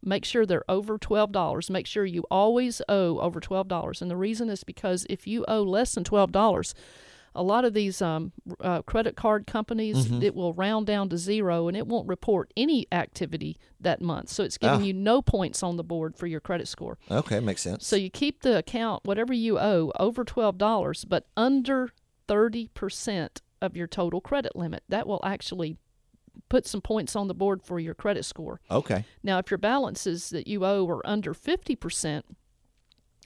[0.01, 1.69] Make sure they're over $12.
[1.69, 4.01] Make sure you always owe over $12.
[4.01, 6.73] And the reason is because if you owe less than $12,
[7.34, 11.67] a lot of these um, uh, credit card companies, it will round down to zero
[11.67, 14.30] and it won't report any activity that month.
[14.30, 14.84] So it's giving Ah.
[14.84, 16.98] you no points on the board for your credit score.
[17.10, 17.88] Okay, makes sense.
[17.88, 21.89] So you keep the account, whatever you owe, over $12, but under
[22.28, 24.84] 30% of your total credit limit.
[24.89, 25.78] That will actually
[26.50, 28.60] put some points on the board for your credit score.
[28.70, 29.06] okay.
[29.24, 32.24] Now, if your balances that you owe are under 50%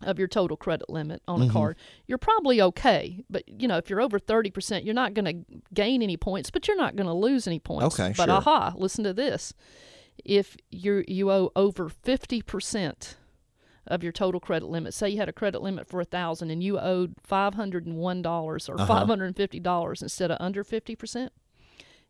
[0.06, 1.50] of your total credit limit on Mm-hmm.
[1.50, 3.24] a card, you're probably okay.
[3.30, 6.68] But, you know, if you're over 30%, you're not going to gain any points, but
[6.68, 8.00] you're not going to lose any points.
[8.00, 8.36] Okay, But sure.
[8.36, 9.54] aha, listen to this.
[10.24, 13.16] If you you owe over 50%
[13.88, 16.64] of your total credit limit, say you had a credit limit for a 1000 and
[16.64, 19.06] you owed $501 or Uh-huh.
[19.06, 21.30] $550 instead of under 50%,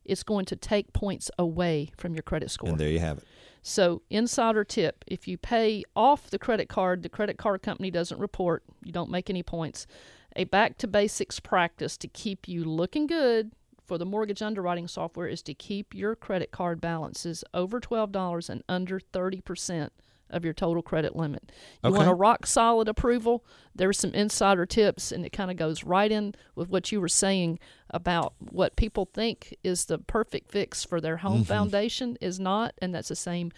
[0.03, 2.69] it's going to take points away from your credit score.
[2.69, 3.23] And there you have it.
[3.67, 8.19] So, insider tip if you pay off the credit card, the credit card company doesn't
[8.19, 9.87] report, you don't make any points.
[10.35, 15.27] A back to basics practice to keep you looking good for the mortgage underwriting software
[15.27, 19.89] is to keep your credit card balances over $12 and under 30%
[20.35, 21.51] of your total credit limit.
[21.83, 23.43] You want a rock solid approval?
[23.73, 27.09] There's some insider tips, and it kind of goes right in with what you were
[27.09, 27.57] saying
[27.89, 32.93] about what people think is the perfect fix for their home foundation is not, and
[32.93, 33.51] that's the same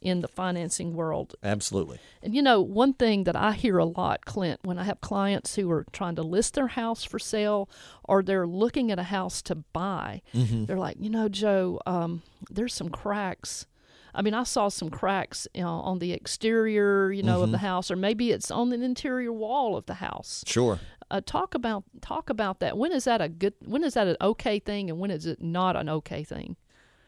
[0.00, 1.34] in the financing world.
[1.42, 1.98] Absolutely.
[2.22, 5.54] And you know, one thing that I hear a lot, Clint, when I have clients
[5.54, 7.68] who are trying to list their house for sale
[8.04, 10.22] or they're looking at a house to buy,
[10.66, 13.66] they're like, you know, Joe, um, there's some cracks.
[14.16, 17.52] I mean, I saw some cracks you know, on the exterior, you know, of Mm-hmm.
[17.52, 20.42] the house, or maybe it's on the interior wall of the house.
[20.46, 20.80] Sure.
[21.10, 22.76] Uh, talk about talk about that.
[22.78, 23.54] When is that a good?
[23.64, 26.56] When is that an okay thing, and when is it not an okay thing?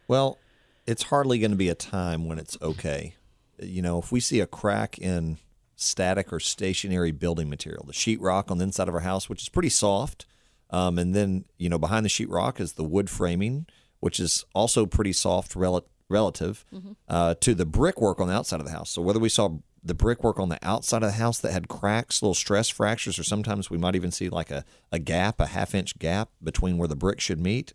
[0.06, 0.38] Well,
[0.86, 3.14] it's hardly going to be a time when it's okay.
[3.60, 5.38] You know, if we see a crack in
[5.76, 9.48] static or stationary building material, the sheetrock on the inside of our house, which is
[9.48, 10.26] pretty soft,
[10.70, 13.66] um, and then you know behind the sheetrock is the wood framing,
[14.00, 16.64] which is also pretty soft rel- relative
[17.08, 18.90] uh, to the brickwork on the outside of the house.
[18.90, 22.22] So whether we saw the brickwork on the outside of the house that had cracks,
[22.22, 25.74] little stress fractures, or sometimes we might even see like a, a gap, a half
[25.74, 27.72] inch gap between where the brick should meet.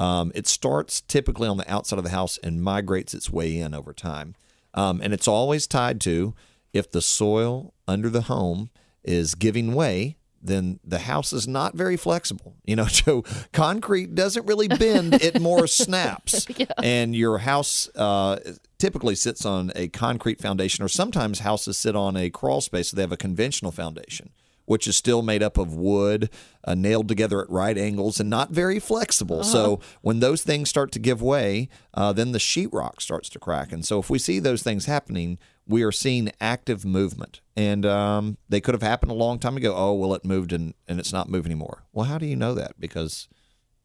[0.00, 3.74] Um, it starts typically on the outside of the house and migrates its way in
[3.74, 4.34] over time.
[4.72, 6.34] Um, and it's always tied to
[6.72, 8.70] if the soil under the home
[9.04, 12.54] is giving way, then the house is not very flexible.
[12.64, 16.46] You know, so concrete doesn't really bend, it more snaps.
[16.82, 18.38] And your house uh,
[18.78, 22.96] typically sits on a concrete foundation, or sometimes houses sit on a crawl space, so
[22.96, 24.30] they have a conventional foundation
[24.66, 26.30] which is still made up of wood,
[26.64, 29.44] uh, nailed together at right angles, and not very flexible.
[29.44, 33.72] So when those things start to give way, uh, then the sheetrock starts to crack.
[33.72, 37.40] And so if we see those things happening, we are seeing active movement.
[37.56, 39.74] And um, they could have happened a long time ago.
[39.76, 41.84] Oh, well, it moved and, and it's not moving anymore.
[41.92, 42.78] Well, how do you know that?
[42.78, 43.28] Because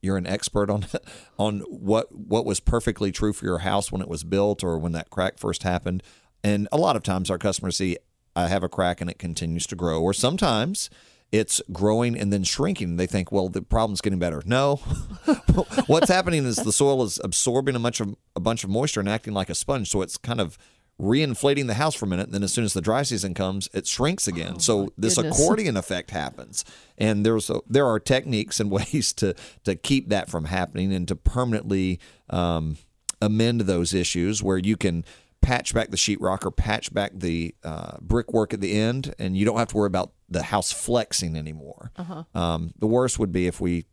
[0.02, 0.86] you're an expert on
[1.38, 4.94] on what what was perfectly true for your house when it was built or when
[4.94, 6.04] that crack first happened.
[6.44, 7.98] And a lot of times our customers see
[8.36, 10.90] I have a crack and it continues to grow, or sometimes
[11.32, 12.96] it's growing and then shrinking.
[12.96, 14.42] They think, well, the problem's getting better.
[14.46, 14.78] No,
[15.88, 19.10] what's happening is the soil is absorbing a bunch of a bunch of moisture and
[19.10, 20.58] acting like a sponge, so it's kind of
[21.00, 22.26] reinflating the house for a minute.
[22.26, 24.60] And then as soon as the dry season comes, it shrinks again.
[24.60, 25.40] so this goodness.
[25.40, 26.66] accordion effect happens,
[26.98, 29.34] and there's a, there are techniques and ways to
[29.64, 32.78] to keep that from happening and to permanently um,
[33.22, 35.06] amend those issues where you can
[35.42, 39.46] patch back the sheetrock or patch back the uh, brickwork at the end, and you
[39.46, 41.92] don't have to worry about the house flexing anymore.
[42.36, 43.86] Um, the worst would be if we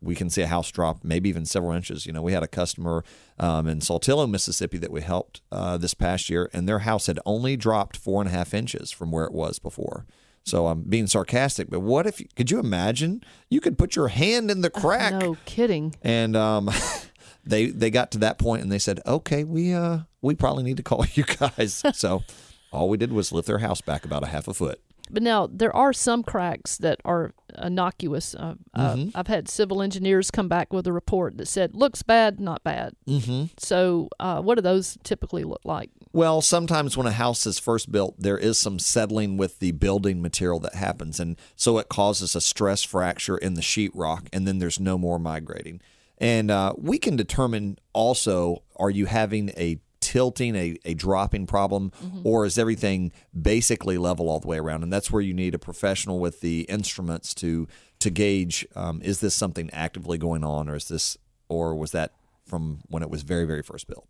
[0.00, 2.06] we can see a house drop maybe even several inches.
[2.06, 3.04] You know, we had a customer
[3.38, 7.18] um, in Saltillo, Mississippi, that we helped uh, this past year, and their house had
[7.24, 10.04] only dropped four and a half inches from where it was before.
[10.46, 14.50] So I'm being sarcastic, but what if could you imagine you could put your hand
[14.50, 15.94] in the crack No kidding.
[16.02, 16.68] and um,
[17.46, 20.76] they they got to that point and they said, "Okay, we uh we probably need
[20.76, 22.22] to call you guys." so
[22.70, 24.80] all we did was lift their house back about a half a foot.
[25.10, 28.34] But now there are some cracks that are innocuous.
[28.34, 29.16] Uh, uh, Mm-hmm.
[29.16, 32.94] I've had civil engineers come back with a report that said looks bad, not bad.
[33.08, 33.46] Mm-hmm.
[33.58, 35.90] So, uh, what do those typically look like?
[36.12, 40.22] Well, sometimes when a house is first built, there is some settling with the building
[40.22, 44.58] material that happens, and so it causes a stress fracture in the sheetrock, and then
[44.58, 45.80] there's no more migrating.
[46.18, 49.78] And uh, we can determine also: are you having a
[50.14, 51.90] tilting, a, a dropping problem,
[52.22, 54.84] or is everything basically level all the way around?
[54.84, 57.66] And that's where you need a professional with the instruments to
[57.98, 62.12] to gauge: um, is this something actively going on, or is this, or was that
[62.46, 64.06] from when it was very very first built?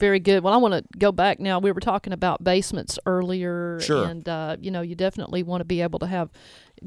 [0.00, 0.42] Very good.
[0.42, 1.58] Well, I want to go back now.
[1.60, 4.06] We were talking about basements earlier, Sure.
[4.06, 6.30] and uh, you know, you definitely want to be able to have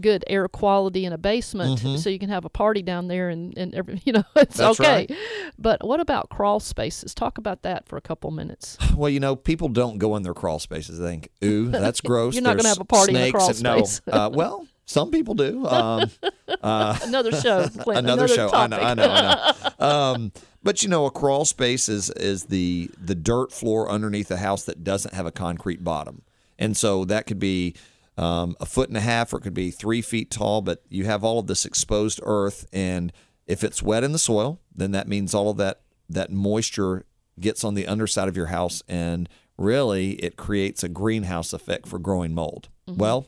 [0.01, 3.55] good air quality in a basement, so you can have a party down there, and
[3.57, 4.63] and every, you know, it's Mm-hmm.
[4.63, 4.89] That's okay.
[5.09, 5.11] right.
[5.59, 7.13] But what about crawl spaces?
[7.13, 8.77] Talk about that for a couple minutes.
[8.97, 10.99] Well, you know, people don't go in their crawl spaces.
[10.99, 13.77] They think, "Ooh, that's gross." You're not gonna have a party in a snakes crawl
[13.77, 14.13] and- no.
[14.13, 15.65] uh, well, some people do.
[15.65, 16.09] Um,
[16.61, 18.49] Another show, Clint, another, show.
[18.51, 18.77] I know.
[18.77, 19.03] I know.
[19.09, 19.85] I know.
[19.85, 24.37] Um, but you know, a crawl space is is the the dirt floor underneath the
[24.37, 26.21] house that doesn't have a concrete bottom,
[26.57, 27.75] and so that could be
[28.17, 30.61] um, a foot and a half, or it could be three feet tall.
[30.61, 33.11] But you have all of this exposed earth, and
[33.45, 37.05] if it's wet in the soil, then that means all of that that moisture
[37.39, 41.99] gets on the underside of your house, and really it creates a greenhouse effect for
[41.99, 42.69] growing mold.
[42.87, 43.27] Well,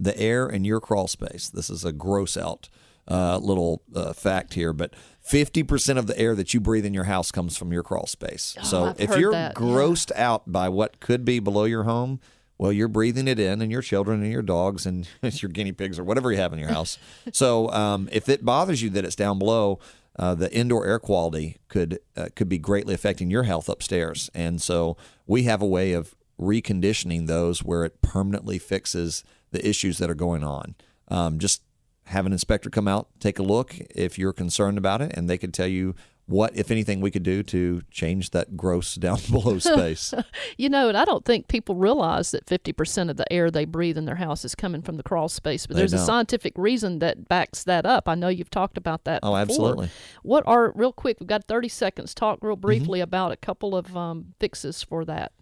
[0.00, 1.48] the air in your crawl space.
[1.48, 2.68] This is a gross out
[3.06, 4.94] uh, little uh, fact here, but
[5.28, 8.56] 50% of the air that you breathe in your house comes from your crawl space.
[8.62, 9.60] so Oh, I've if you're that, yeah.
[9.60, 12.20] grossed out by what could be below your home,
[12.56, 15.98] well, you're breathing it in, and your children and your dogs and your guinea pigs
[15.98, 16.98] or whatever you have in your house.
[17.32, 19.78] so um, if it bothers you that it's down below,
[20.18, 24.28] uh, the indoor air quality could uh, could be greatly affecting your health upstairs.
[24.34, 29.98] And so we have a way of reconditioning those where it permanently fixes the issues
[29.98, 30.74] that are going on.
[31.08, 31.62] Um, just
[32.04, 35.38] have an inspector come out, take a look if you're concerned about it, and they
[35.38, 35.94] can tell you
[36.26, 40.14] what, if anything, we could do to change that gross down below space.
[40.56, 43.96] You know, and I don't think people realize that 50% of the air they breathe
[43.98, 45.66] in their house is coming from the crawl space.
[45.66, 46.06] But They there's a don't.
[46.06, 48.08] scientific reason that backs that up.
[48.08, 49.20] I know you've talked about that.
[49.24, 49.38] Oh, before.
[49.40, 49.88] absolutely.
[50.22, 52.60] What are, real quick, we've got 30 seconds, talk real Mm-hmm.
[52.60, 55.32] briefly about a couple of um, fixes for that.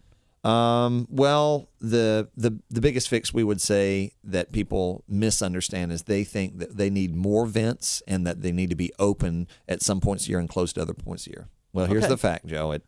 [0.45, 6.23] Um, well, the the the biggest fix we would say that people misunderstand is they
[6.25, 10.01] think that they need more vents and that they need to be open at some
[10.01, 11.49] points of year and closed at other points of year.
[11.73, 12.13] Well, here's Okay.
[12.13, 12.71] the fact, Joe.
[12.73, 12.83] It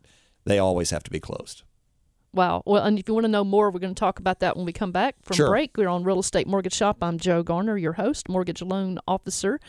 [0.45, 1.63] they always have to be closed.
[2.33, 2.63] Wow.
[2.65, 4.65] Well, and if you want to know more, we're going to talk about that when
[4.65, 5.49] we come back from Sure.
[5.49, 5.75] break.
[5.75, 6.97] We're on Real Estate Mortgage Shop.
[7.01, 9.59] I'm Joe Garner, your host, mortgage loan officer.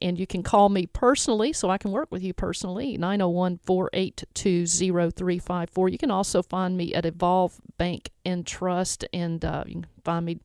[0.00, 4.66] And you can call me personally so I can work with you personally, 901 482
[4.66, 5.88] 0354.
[5.90, 10.26] You can also find me at Evolve Bank and Trust, and uh, you can find
[10.26, 10.38] me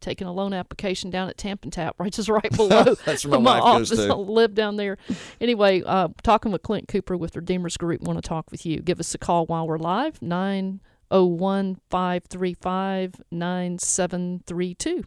[0.00, 3.38] taking a loan application down at Tamp and Tap, right just right below That's where
[3.38, 4.06] my my wife goes office.
[4.06, 4.12] to.
[4.12, 4.98] I live down there.
[5.40, 8.00] Anyway, uh, talking with Clint Cooper with Redeemers Group.
[8.02, 8.80] Want to talk with you?
[8.80, 10.20] Give us a call while we're live.
[10.20, 10.80] Nine
[11.12, 15.04] zero one five three five nine seven three two.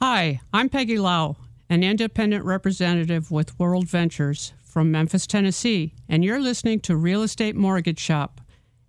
[0.00, 1.36] Hi, I'm Peggy Lau,
[1.68, 7.56] an independent representative with World Ventures from Memphis, Tennessee, and you're listening to Real Estate
[7.56, 8.40] Mortgage Shop.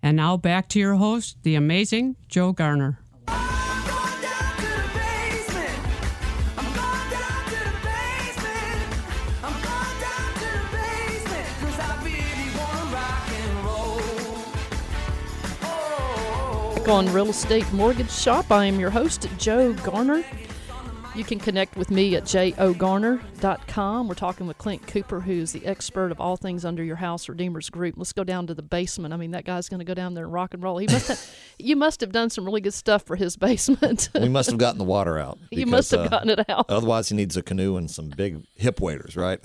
[0.02, 2.98] And now back to your host, the amazing Joe Garner.
[16.88, 18.50] On Real Estate Mortgage Shop.
[18.50, 20.24] I am your host, Joe Garner.
[21.16, 24.06] You can connect with me at jogarner.com.
[24.06, 27.70] We're talking with Clint Cooper, who's the expert of all things under your house, Redeemers
[27.70, 27.94] Group.
[27.96, 29.14] Let's go down to the basement.
[29.14, 30.76] I mean, that guy's going to go down there and rock and roll.
[30.76, 34.10] He must have, you must have done some really good stuff for his basement.
[34.26, 35.38] We must have gotten the water out.
[35.50, 36.66] you must have uh, gotten it out.
[36.68, 39.40] Otherwise, he needs a canoe and some big hip waders, right?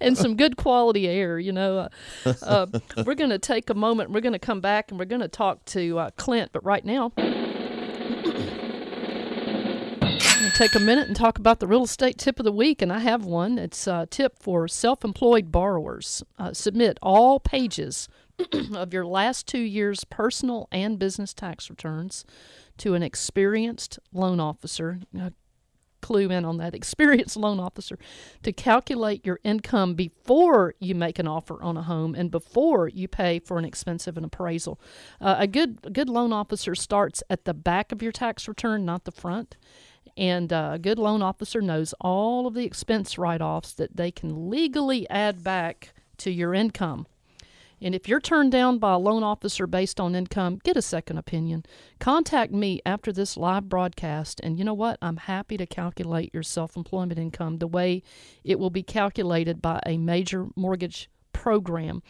[0.00, 1.38] and some good quality air.
[1.38, 1.88] You know,
[2.24, 2.66] uh, uh,
[3.04, 4.12] we're going to take a moment.
[4.12, 6.52] We're going to come back and we're going to talk to uh, Clint.
[6.52, 8.55] But right now, I'm going to
[10.56, 12.80] take a minute and talk about the real estate tip of the week.
[12.80, 13.58] And I have one.
[13.58, 16.22] It's a tip for self-employed borrowers.
[16.38, 18.08] Uh, submit all pages
[18.74, 22.24] of your last two years' personal and business tax returns
[22.78, 25.00] to an experienced loan officer.
[25.18, 25.30] Uh,
[26.00, 27.98] clue in on that experienced loan officer
[28.42, 33.08] to calculate your income before you make an offer on a home and before you
[33.08, 34.80] pay for an expensive an appraisal.
[35.20, 38.86] Uh, a good a good loan officer starts at the back of your tax return,
[38.86, 39.56] not the front.
[40.16, 44.10] And uh, a good loan officer knows all of the expense write offs that they
[44.10, 47.06] can legally add back to your income.
[47.80, 51.18] And if you're turned down by a loan officer based on income, get a second
[51.18, 51.66] opinion.
[51.98, 54.98] Contact me after this live broadcast, and you know what?
[55.02, 58.02] I'm happy to calculate your self employment income the way
[58.44, 62.02] it will be calculated by a major mortgage program.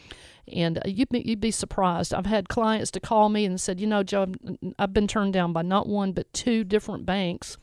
[0.46, 2.14] And uh, you'd be, you'd be surprised.
[2.14, 5.32] I've had clients to call me and said, you know, Joe, I've- I've been turned
[5.32, 7.58] down by not one but two different banks.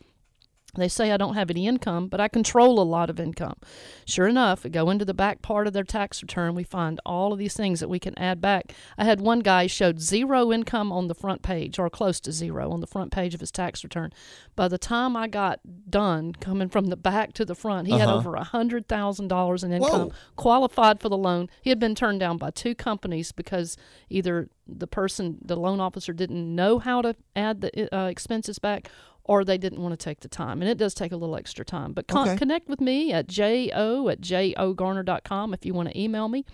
[0.76, 3.58] They say I don't have any income, but I control a lot of income.
[4.06, 7.32] Sure enough, we go into the back part of their tax return, we find all
[7.32, 8.74] of these things that we can add back.
[8.98, 12.72] I had one guy showed zero income on the front page, or close to zero
[12.72, 14.12] on the front page of his tax return.
[14.56, 15.60] By the time I got
[15.90, 18.18] done coming from the back to the front, he had Uh-huh.
[18.18, 20.14] over a hundred thousand dollars in income, Whoa.
[20.36, 21.50] qualified for the loan.
[21.62, 23.78] He had been turned down by two companies because
[24.10, 28.90] either the person, the loan officer, didn't know how to add the uh, expenses back,
[29.26, 30.62] or they didn't want to take the time.
[30.62, 31.94] And it does take a little extra time.
[31.94, 32.38] But con- Okay.
[32.38, 36.46] connect with me at jo at jogarner.com if you want to email me,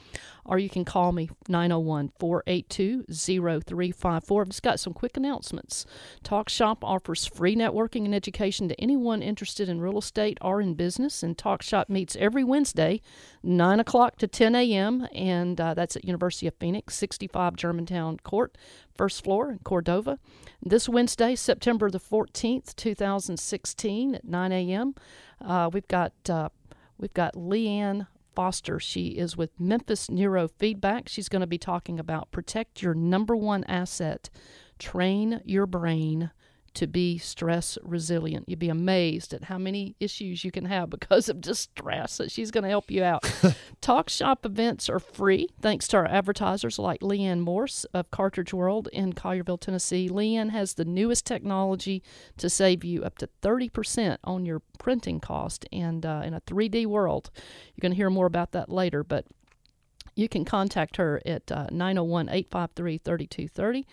[0.46, 4.42] or you can call me 901 482 0354.
[4.42, 5.86] I've just got some quick announcements.
[6.24, 10.74] Talk Shop offers free networking and education to anyone interested in real estate or in
[10.76, 11.24] business.
[11.24, 13.02] And Talk Shop meets every Wednesday,
[13.44, 18.56] 9 o'clock to 10 a.m., and uh, that's at University of Phoenix, 65 Germantown Court,
[19.00, 20.20] first floor in Cordova.
[20.62, 24.94] This Wednesday, September the 14th, 2016, at 9 a.m.,
[25.40, 26.50] uh, we've got uh,
[26.98, 28.78] we've got Leanne Foster.
[28.78, 31.08] She is with Memphis Neurofeedback.
[31.08, 34.30] She's going to be talking about protect your number one asset,
[34.80, 36.32] train your brain
[36.76, 38.48] to be stress resilient.
[38.48, 42.14] You'd be amazed at how many issues you can have because of just stress.
[42.14, 43.30] So she's going to help you out.
[43.82, 48.90] Talk Shop events are free thanks to our advertisers like Leanne Morse of Cartridge World
[48.92, 50.10] in Collierville, Tennessee.
[50.10, 52.04] Leanne has the newest technology
[52.38, 56.86] to save you up to 30% on your printing cost and uh, in a 3D
[56.86, 57.30] world.
[57.76, 59.26] You're going to hear more about that later, but
[60.16, 63.88] you can contact her at uh, 901 853 3230.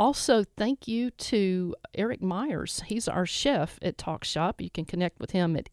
[0.00, 2.82] Also, thank you to Eric Myers.
[2.86, 4.62] He's our chef at Talk Shop.
[4.62, 5.68] You can connect with him at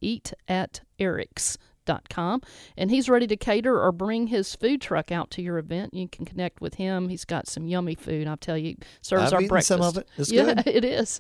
[1.88, 2.42] joegarner.com.
[2.76, 5.94] And he's ready to cater or bring his food truck out to your event.
[5.94, 7.10] You can connect with him.
[7.10, 8.28] He's got some yummy food.
[8.28, 9.68] I'll tell you, serves I've our eaten breakfast.
[9.68, 10.08] some of it.
[10.18, 10.68] It's yeah, good.
[10.68, 11.20] it is.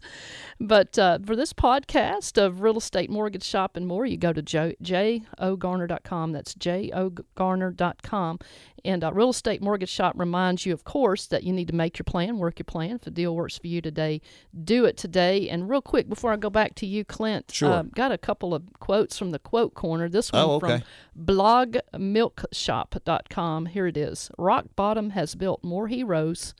[0.59, 4.41] But uh, for this podcast of real estate mortgage shop and more, you go to
[4.41, 6.31] jo- jogarner.com.
[6.31, 8.39] That's jogarner.com.
[8.85, 11.97] And uh, real estate mortgage shop reminds you, of course, that you need to make
[11.99, 12.91] your plan, work your plan.
[12.95, 14.21] If the deal works for you today,
[14.63, 15.49] do it today.
[15.49, 17.69] And real quick, before I go back to you, Clint, Sure.
[17.71, 20.07] uh, got a couple of quotes from the quote corner.
[20.07, 20.83] This one Oh, okay.
[21.15, 23.65] from blogmilkshop.com.
[23.67, 24.29] Here it is.
[24.37, 26.53] Rock bottom has built more heroes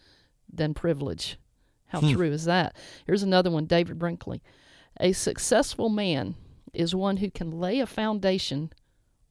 [0.52, 1.38] than privilege.
[1.88, 2.14] How Hmm.
[2.14, 2.76] true is that?
[3.06, 4.42] Here's another one, David Brinkley.
[5.00, 6.36] A successful man
[6.74, 8.72] is one who can lay a foundation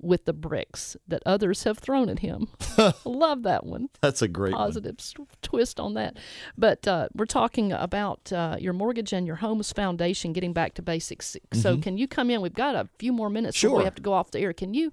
[0.00, 2.48] with the bricks that others have thrown at him.
[3.04, 3.88] Love that one.
[4.00, 4.60] That's a great one.
[4.66, 4.96] Positive
[5.42, 6.16] twist on that.
[6.56, 10.82] But uh, we're talking about uh, your mortgage and your home's foundation, getting back to
[10.82, 11.36] basics.
[11.52, 12.40] So, can you come in?
[12.42, 13.84] We've got a few more minutes before we Mm-hmm.
[13.86, 14.52] Have to go off the air.
[14.52, 14.90] Can you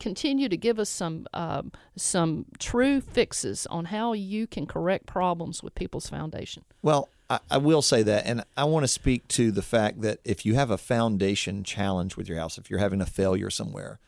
[0.00, 5.62] continue to give us some um, some true fixes on how you can correct problems
[5.62, 6.64] with people's foundation?
[6.82, 10.18] Well, I, I will say that, and I want to speak to the fact that
[10.24, 13.98] if you have a foundation challenge with your house, if you're having a failure somewhere,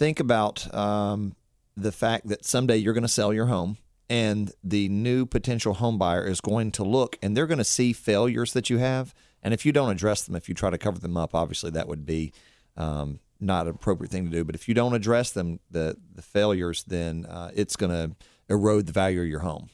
[0.00, 1.36] think about um,
[1.76, 3.76] the fact that someday you're going to sell your home,
[4.08, 7.92] and the new potential home buyer is going to look, and they're going to see
[7.92, 10.98] failures that you have, and if you don't address them, if you try to cover
[10.98, 12.32] them up, obviously that would be
[12.78, 14.42] um, not an appropriate thing to do.
[14.42, 18.16] But if you don't address them, the the failures, then uh, it's going to
[18.48, 19.68] erode the value of your home.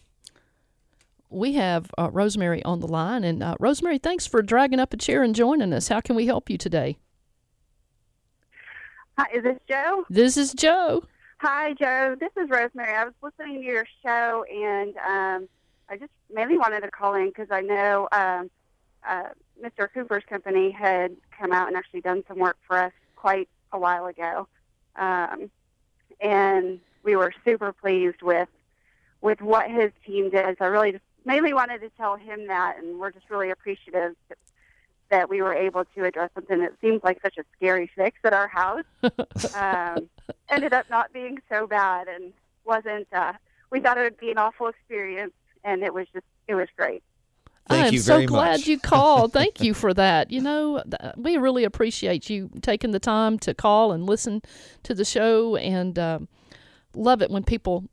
[1.31, 4.97] We have uh, Rosemary on the line, and uh, Rosemary, thanks for dragging up a
[4.97, 5.87] chair and joining us.
[5.87, 6.99] How can we help you today?
[9.19, 10.05] Hi, is this Joe?
[10.11, 11.03] This is Joe.
[11.39, 12.17] Hi, Joe.
[12.21, 12.93] This is Rosemary.
[12.95, 15.49] I was listening to your show, and um,
[15.89, 18.51] I just mainly wanted to call in because I know um,
[19.09, 19.29] uh,
[19.63, 19.89] Mr.
[19.93, 24.05] Cooper's company had come out and actually done some work for us quite a while
[24.05, 24.49] ago,
[24.97, 25.51] um,
[26.21, 28.49] and we were super pleased with
[29.23, 30.59] with what his team did.
[30.59, 34.15] So I really just mainly wanted to tell him that, and we're just really appreciative
[35.11, 38.19] that, that we were able to address something that seems like such a scary fix
[38.25, 38.85] at our house.
[39.55, 40.09] um,
[40.51, 42.33] ended up not being so bad, and
[42.65, 43.07] wasn't.
[43.13, 43.33] Uh,
[43.71, 45.33] we thought it would be an awful experience,
[45.65, 47.03] and it was just it was great.
[47.69, 48.67] Thank I am so very glad much.
[48.69, 49.33] you called.
[49.33, 50.31] Thank you for that.
[50.31, 54.43] You know, th- we really appreciate you taking the time to call and listen
[54.85, 56.29] to the show, and um,
[56.95, 57.85] love it when people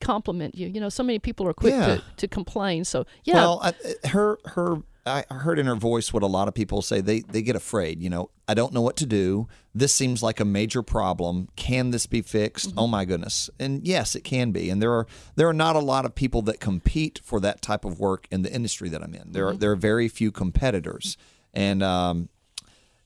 [0.00, 0.66] compliment you.
[0.68, 1.86] You know, so many people are quick Yeah.
[1.96, 2.84] to, to complain.
[2.84, 4.76] So yeah, Well, I, her her
[5.10, 7.00] I heard in her voice what a lot of people say.
[7.00, 8.00] They they get afraid.
[8.00, 9.48] You know, I don't know what to do.
[9.74, 11.48] This seems like a major problem.
[11.56, 12.72] Can this be fixed?
[12.76, 13.50] Oh my goodness!
[13.58, 14.70] And yes, it can be.
[14.70, 15.06] And there are
[15.36, 18.42] there are not a lot of people that compete for that type of work in
[18.42, 19.32] the industry that I'm in.
[19.32, 21.16] There are there are very few competitors,
[21.52, 22.28] and um,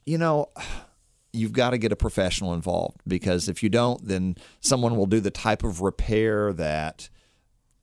[0.05, 0.51] you know.
[1.37, 5.19] You've got to get a professional involved because if you don't, then someone will do
[5.19, 7.09] the type of repair that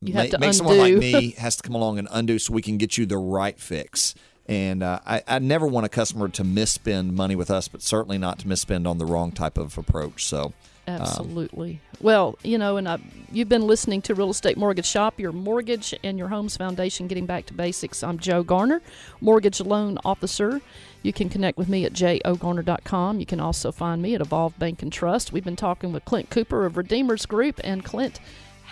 [0.02, 2.54] You have ma- to make someone like me has to come along and undo so
[2.54, 4.16] we can get you the right fix.
[4.48, 8.18] And uh, I, I never want a customer to misspend money with us, but certainly
[8.18, 10.26] not to misspend on the wrong type of approach.
[10.26, 10.54] So,
[10.88, 11.80] Absolutely.
[12.02, 12.98] well, you know, and I,
[13.32, 17.28] you've been listening to Real Estate Mortgage Shop, your mortgage and your home's foundation, getting
[17.28, 18.04] back to basics.
[18.04, 18.82] I'm Joe Garner,
[19.22, 20.60] mortgage loan officer.
[21.04, 23.20] You can connect with me at jogarner.com.
[23.20, 25.32] You can also find me at Evolve Bank and Trust.
[25.32, 27.62] We've been talking with Clint Cooper of Redeemers Group.
[27.64, 28.20] And Clint,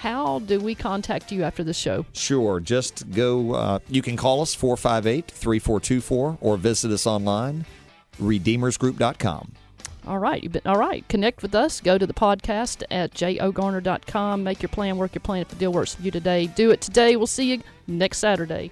[0.02, 2.06] how do we contact you after the show?
[2.14, 3.54] sure, just go.
[3.54, 7.66] Uh, you can call us 458 3424 or visit us online,
[8.22, 9.52] redeemersgroup.com.
[10.08, 11.08] All right, you've been all right.
[11.10, 11.82] Connect with us.
[11.82, 14.43] Go to the podcast at jogarner.com.
[14.43, 15.41] Make your plan, work your plan.
[15.41, 17.16] If the deal works for you today, do it today.
[17.16, 18.72] We'll see you next Saturday.